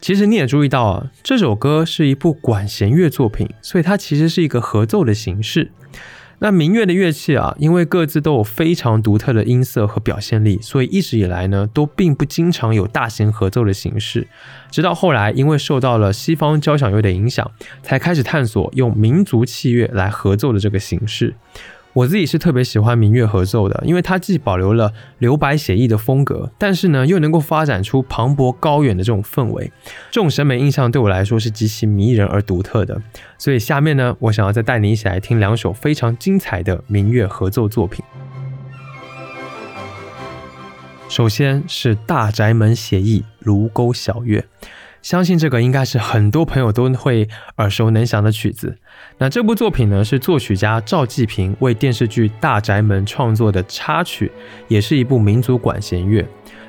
[0.00, 5.72] 其实你也注意到啊，这首歌是一部管弦乐作品，所以它其实是一个合奏的形式。
[6.40, 14.28] 那民乐的乐器啊，因为各自都有非常独特的音色和表现力，所以一直以来呢，都并不经常有大型合奏的形式。
[14.70, 17.50] 直到后来，因为受到了西方交响乐的影响，
[17.82, 21.34] 才开始探索用民族器乐来合奏的这个形式。
[21.94, 29.72] 我自己是特别喜欢民乐合奏的，因为它既保留了留白写意的风格，但是呢又能够发展出磅礴高远的这种氛围。
[30.10, 33.00] 这种审美印象对我来说是极其迷人而独特的。
[33.36, 38.04] 所以下面呢，我想要再带你一起来听两首非常精彩的民乐合奏作品。
[41.08, 44.46] 首先是《大宅门写意·卢沟晓月》。
[45.00, 48.78] 相信这个应该是很多朋友都会耳熟能详的曲子。
[49.20, 54.30] 那这部作品呢，是作曲家赵季平为电视剧《大宅门》创作的插曲，
[54.68, 56.24] 也是一部民族管弦乐。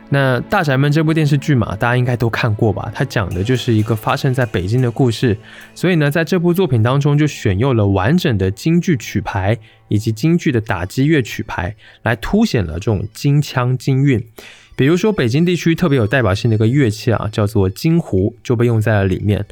[0.10, 2.92] 那《大宅门》这部电视剧嘛，大家应该都看过吧？
[2.96, 5.38] 它讲的就是一个发生在北京的故事。
[5.76, 9.56] 所以呢，在这部作品当中，就选用了完整的京剧曲牌
[9.88, 14.26] 以及京剧的打击乐曲牌，来凸显了这种京腔京韵。
[14.76, 19.46] 比如说，北京地区特别有代表性的一个乐器啊，叫做京胡，就被用在了里面。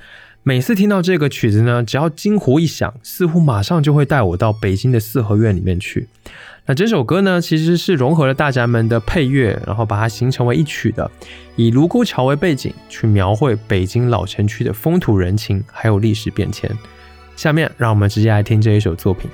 [0.48, 6.08] 每次听到这个曲子呢，只要金胡一响，似乎马上就会带我到北京的四合院里面去。
[6.68, 11.12] 那整首歌呢，其实是融合了大宅门的配乐，然后把它形成为一曲的，
[11.58, 16.72] 以卢沟桥为背景，去描绘北京老城区的风土人情，还有历史变迁。
[17.36, 19.30] 下面让我们直接来听这一首作品。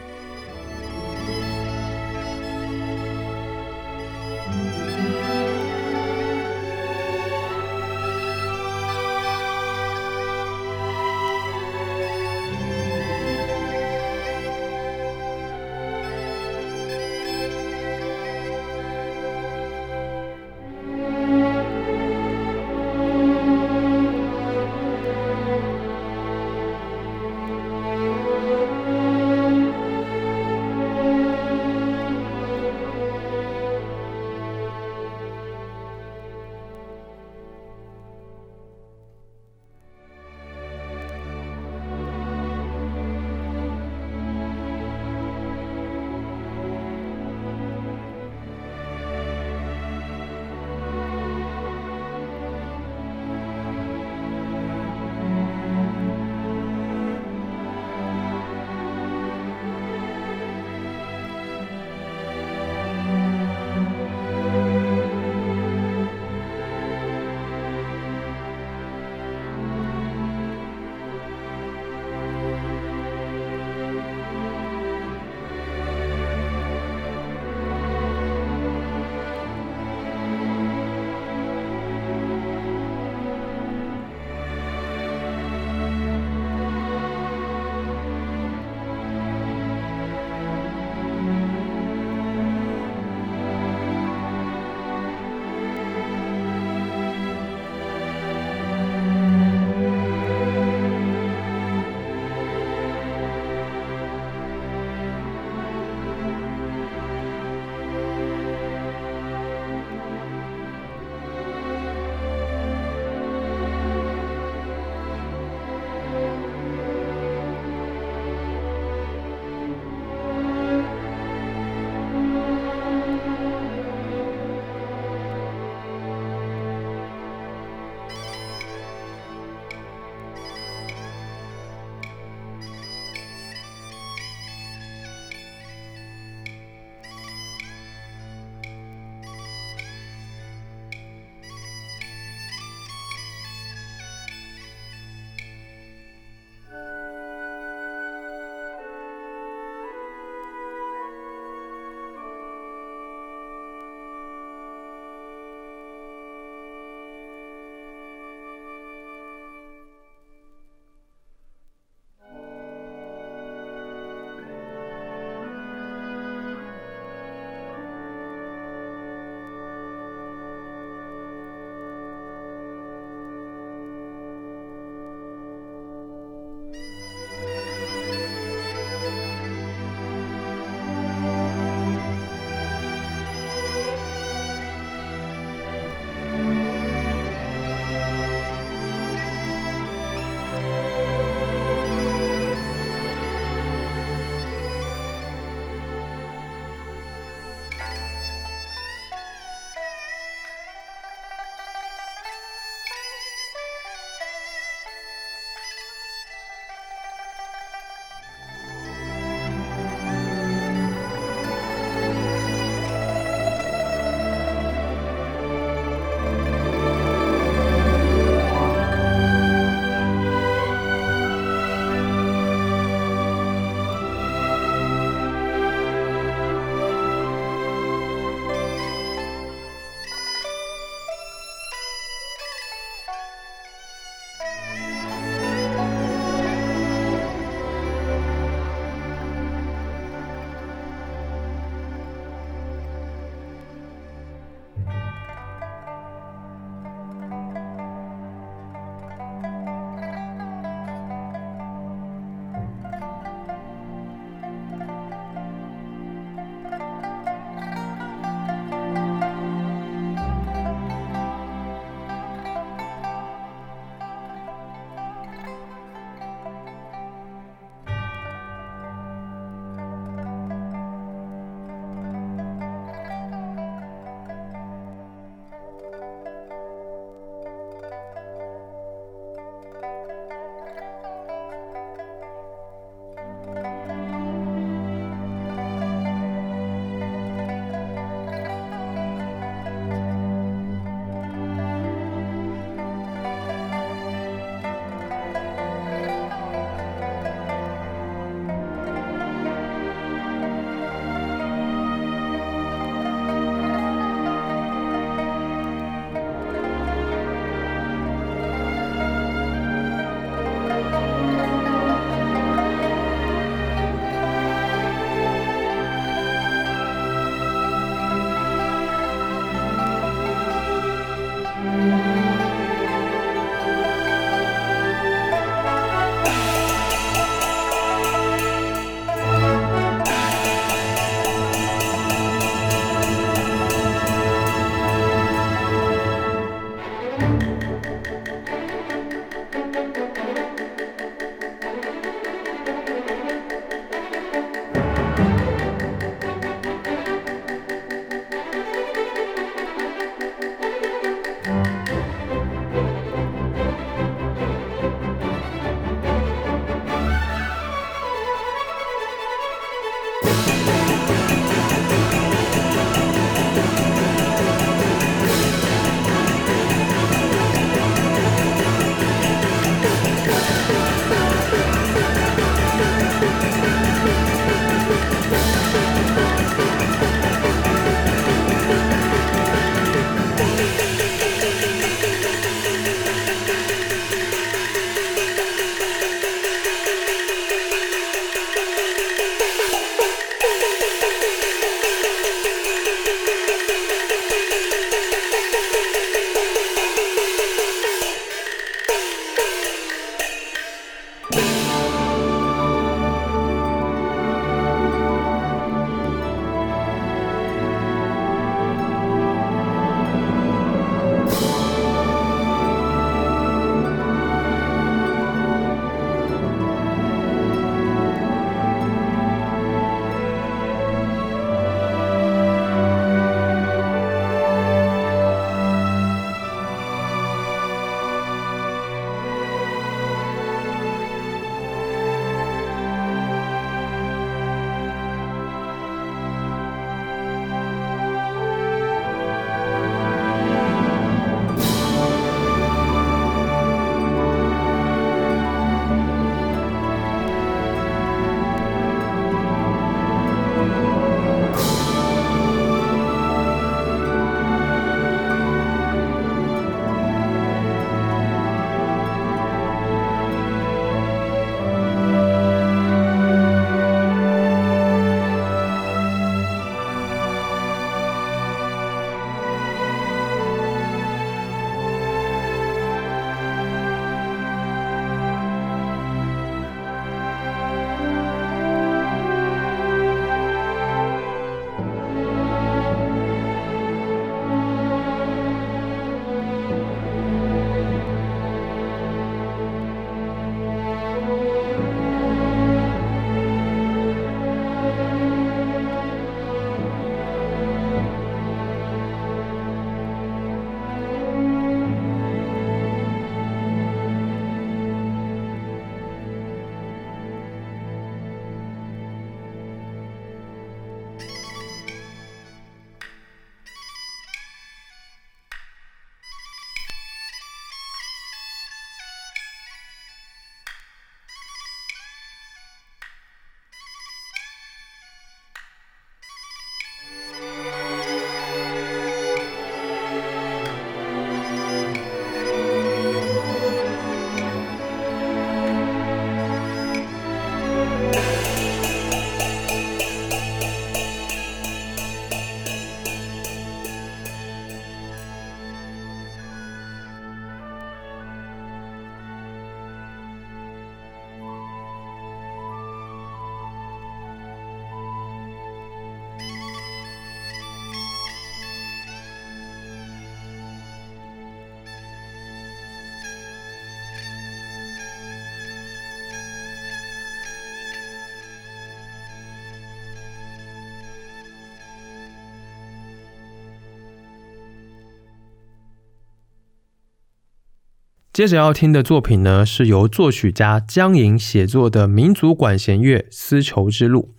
[578.34, 584.34] 接着要听的作品呢，是由作曲家江莹写作的民族管弦乐《丝绸之路》。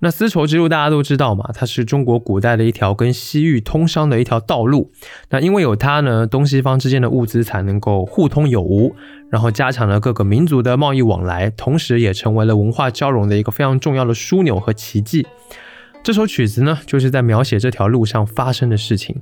[0.00, 4.92] 那丝绸之路大家都知道嘛，它是中国古代的一条跟西域通商的一条道路。
[5.30, 8.94] 那因为有它呢，东西方之间的物资才能够互通有无，
[9.30, 15.26] 然后加强了各个民族的贸易往来，同时也成为了文化交融的一个非常重要的枢纽和奇迹。
[16.02, 19.14] 这首曲子呢，就是在描写这条路上发生的事情。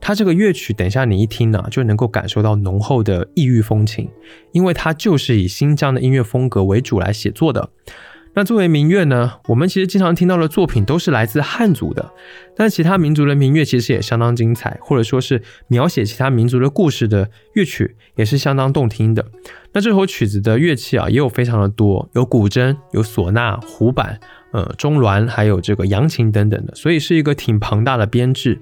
[0.00, 4.10] 它这个乐曲，等一下你一听呢，就能够感受到浓厚的异域风情，
[4.52, 7.70] 因为它就是以新疆的音乐风格为主来写作的。
[8.34, 12.12] 那作为民乐呢，我们其实经常听到的作品都是来自汉族的，
[12.54, 19.24] 但其他民族的民乐其实也相当精彩，或者说是描写其他民族的故事的乐曲也是相当动听的。
[19.72, 24.20] 那这首曲子的乐器啊，也有非常的多，有古筝、有唢呐、胡板、
[24.56, 28.58] 呃中阮，还有这个扬琴等等的，所以是一个挺庞大的编制。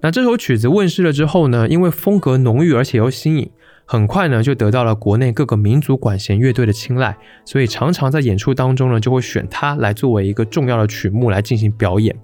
[0.00, 3.50] 那这首曲子问世了之后呢，因为风格浓郁而且又新颖。
[3.88, 12.16] 很快呢，就得到了国内各个民族管弦乐队的青睐，所以常常在演出当中呢，就会选它来作为一个重要的曲目来进行表演。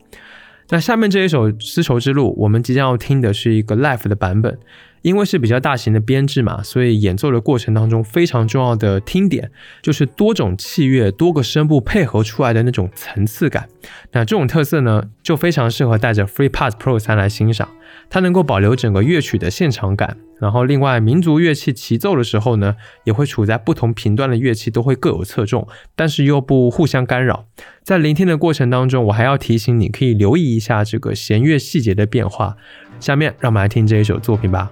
[0.70, 4.58] 那下面这一首《丝绸之路》，我们即将要听的是一个 live 的版本，
[5.03, 9.50] 因为是比较大型的编制嘛，所以演奏的过程当中非常重要的听点
[9.82, 13.68] 就是多种器乐、多个声部配合出来的那种层次感。
[14.12, 17.68] 那这种特色呢，就非常适合带着 FreePass Pro 三来欣赏。
[18.09, 27.46] 它能够保留整个乐曲的现场感，然后另外民族乐器齐奏的时候呢，也会处在不同频段的乐器都会各有侧重，但是又不互相干扰。
[27.82, 32.57] 在聆听的过程当中，我还要提醒你，可以留意一下这个弦乐细节的变化。
[33.00, 34.70] 下面让我们来听这一首作品吧。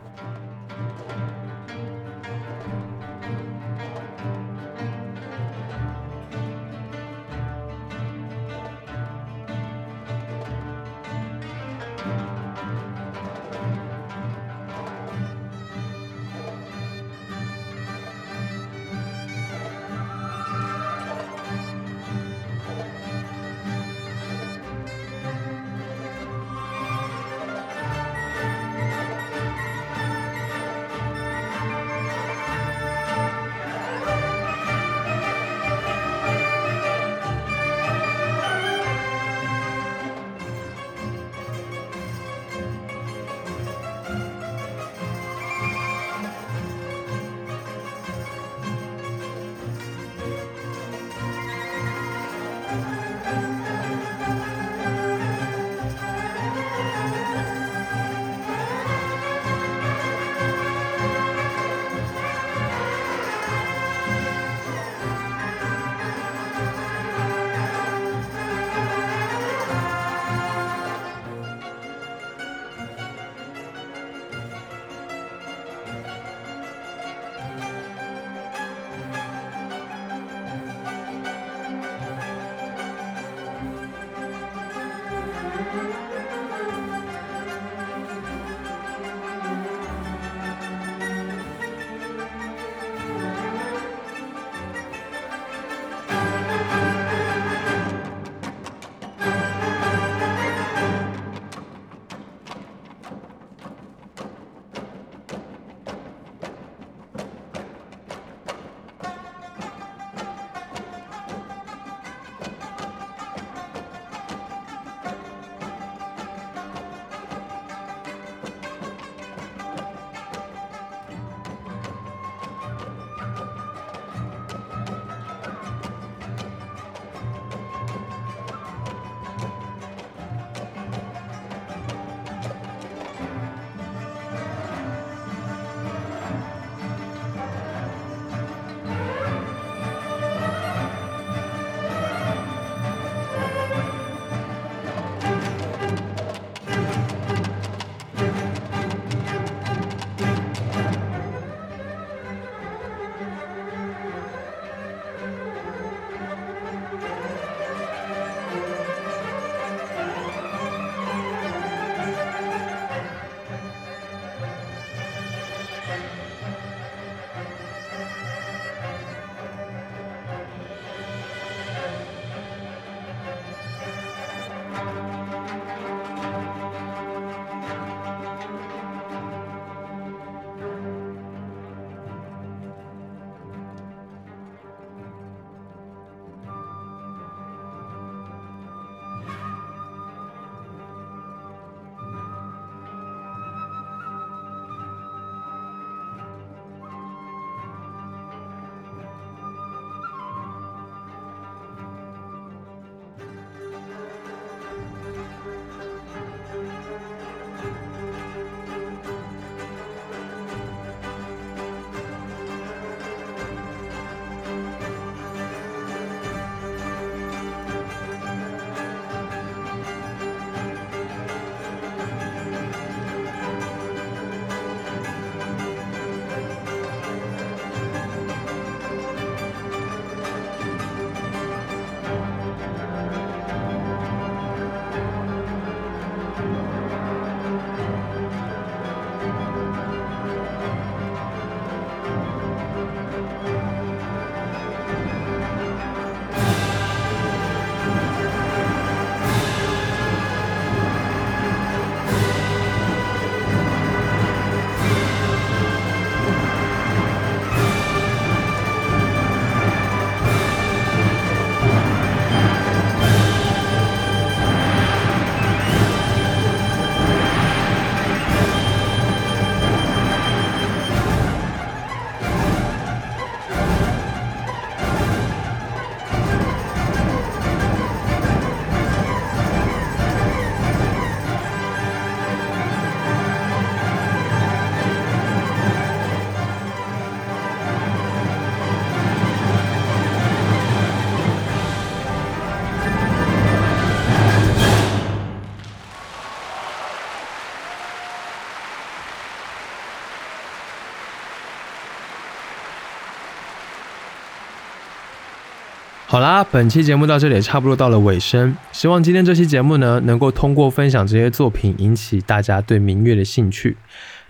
[306.20, 308.54] 好啦，本期节目到这里也差不多到了尾声。
[308.72, 313.78] 希望今天这期节目呢，能够通过分享这些作品，引起大家对明月的兴趣。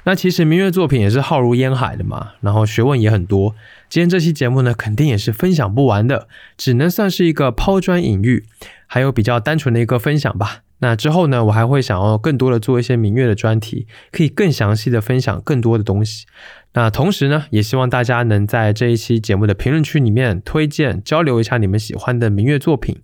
[0.04, 3.56] 那其实明月作品也是浩如烟海的嘛，然后学问也很多。
[3.88, 8.44] 今天这期节目呢，肯定也是分享不完的，只能算是一个抛砖引玉，
[8.86, 10.60] 还有比较单纯的一个分享吧。
[10.82, 16.24] 那之后呢，我还会想要更多的做一些明月的专题，可以更详细的分享更多的东西。
[16.72, 23.02] 那同时呢，也希望大家能在这一期节目的评论区里面推荐交流一下你们喜欢的民乐作品。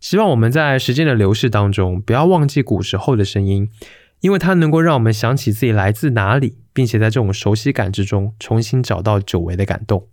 [0.00, 3.68] 希望我们在时间的流逝当中，不要忘记古时候的声音，
[4.20, 10.08] 因为它能够让我们想起自己来自哪里，并且在这种熟悉感之中，重新找到久违的感动。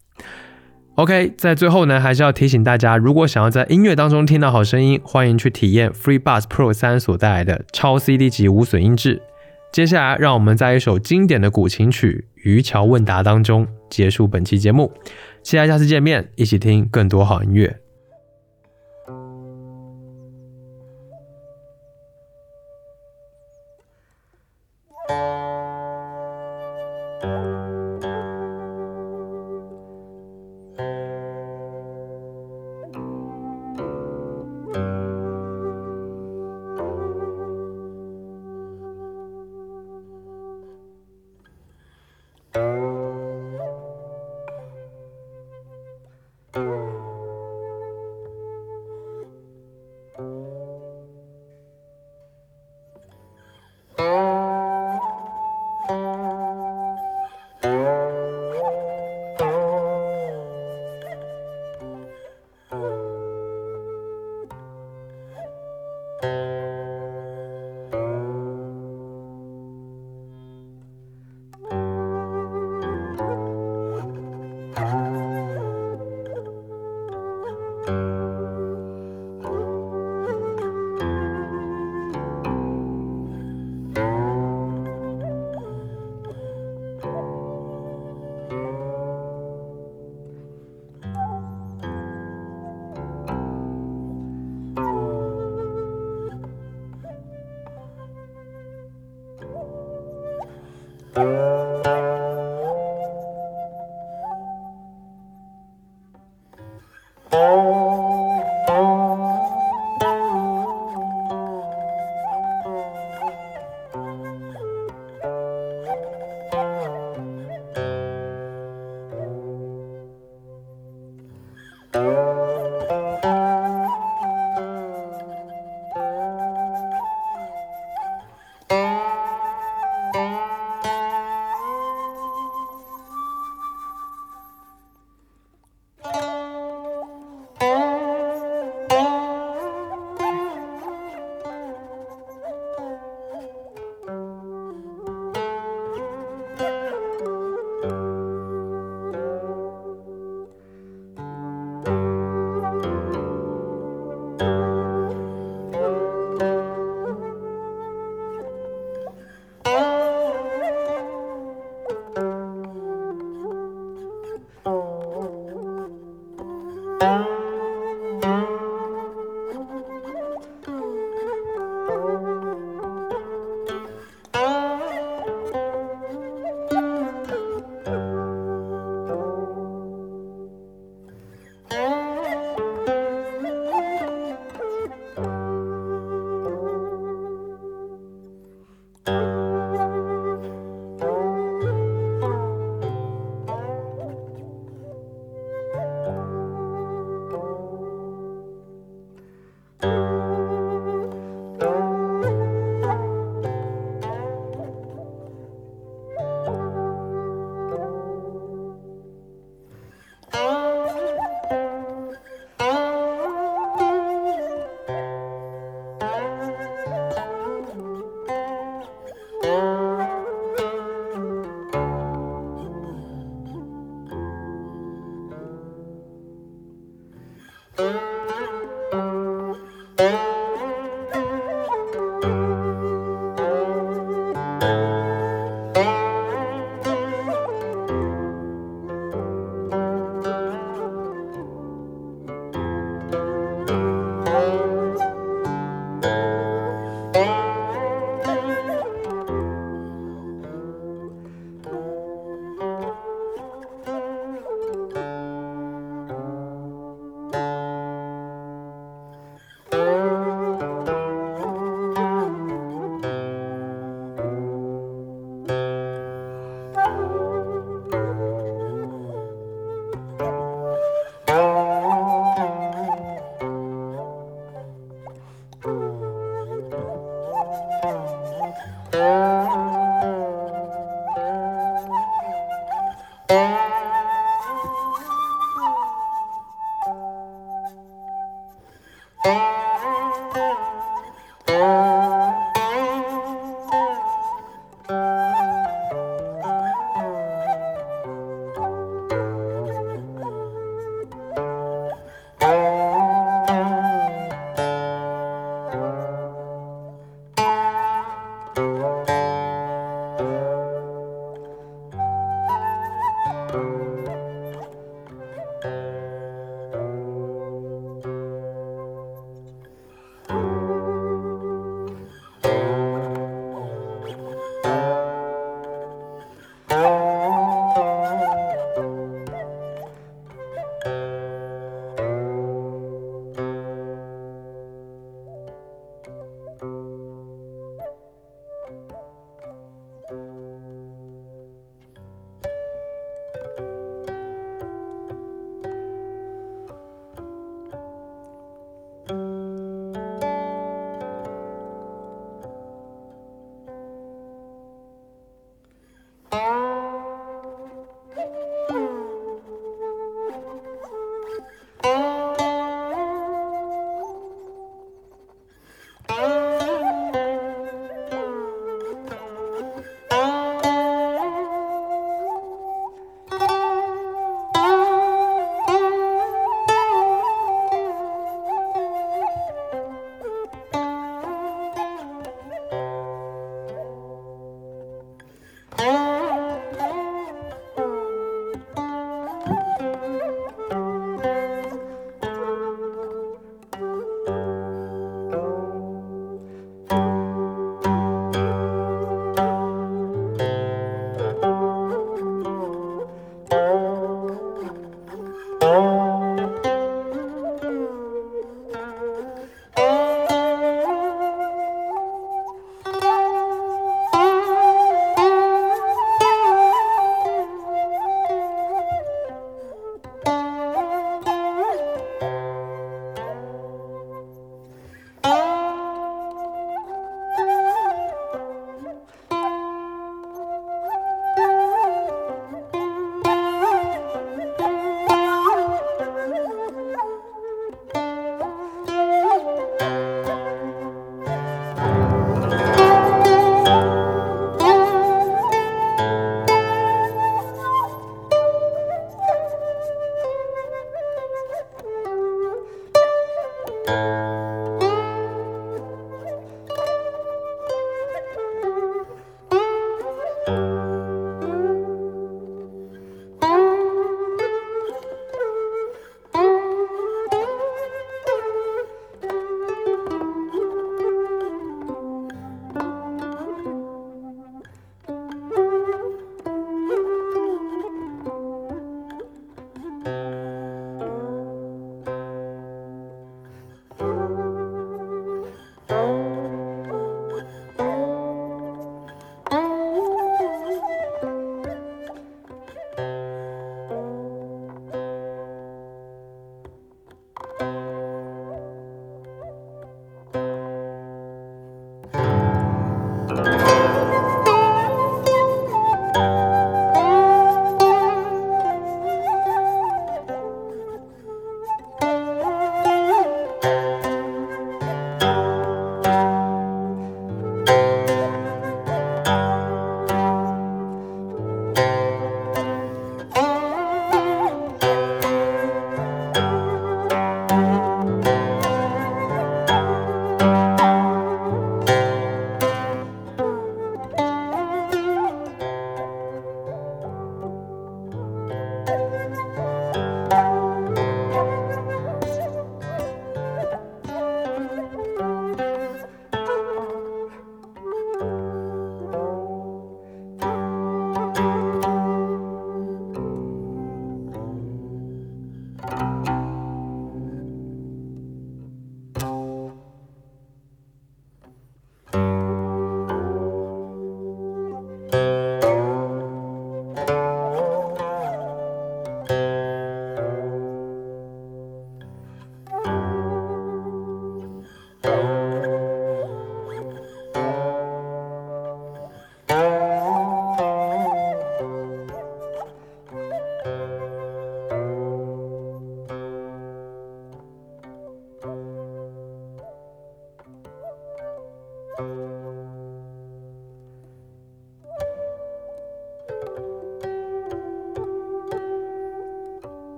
[0.95, 9.21] OK，在最后呢，还是要提醒大家，如果想要在音乐当中听到好声音，欢迎去体验 FreeBuds Pro 三所带来的超 CD 级无损音质。
[9.71, 14.91] 接下来，让我们在一首经典的古琴曲《渔樵问答》当中结束本期节目。
[15.43, 17.79] 期待下次见面，一起听更多好音乐。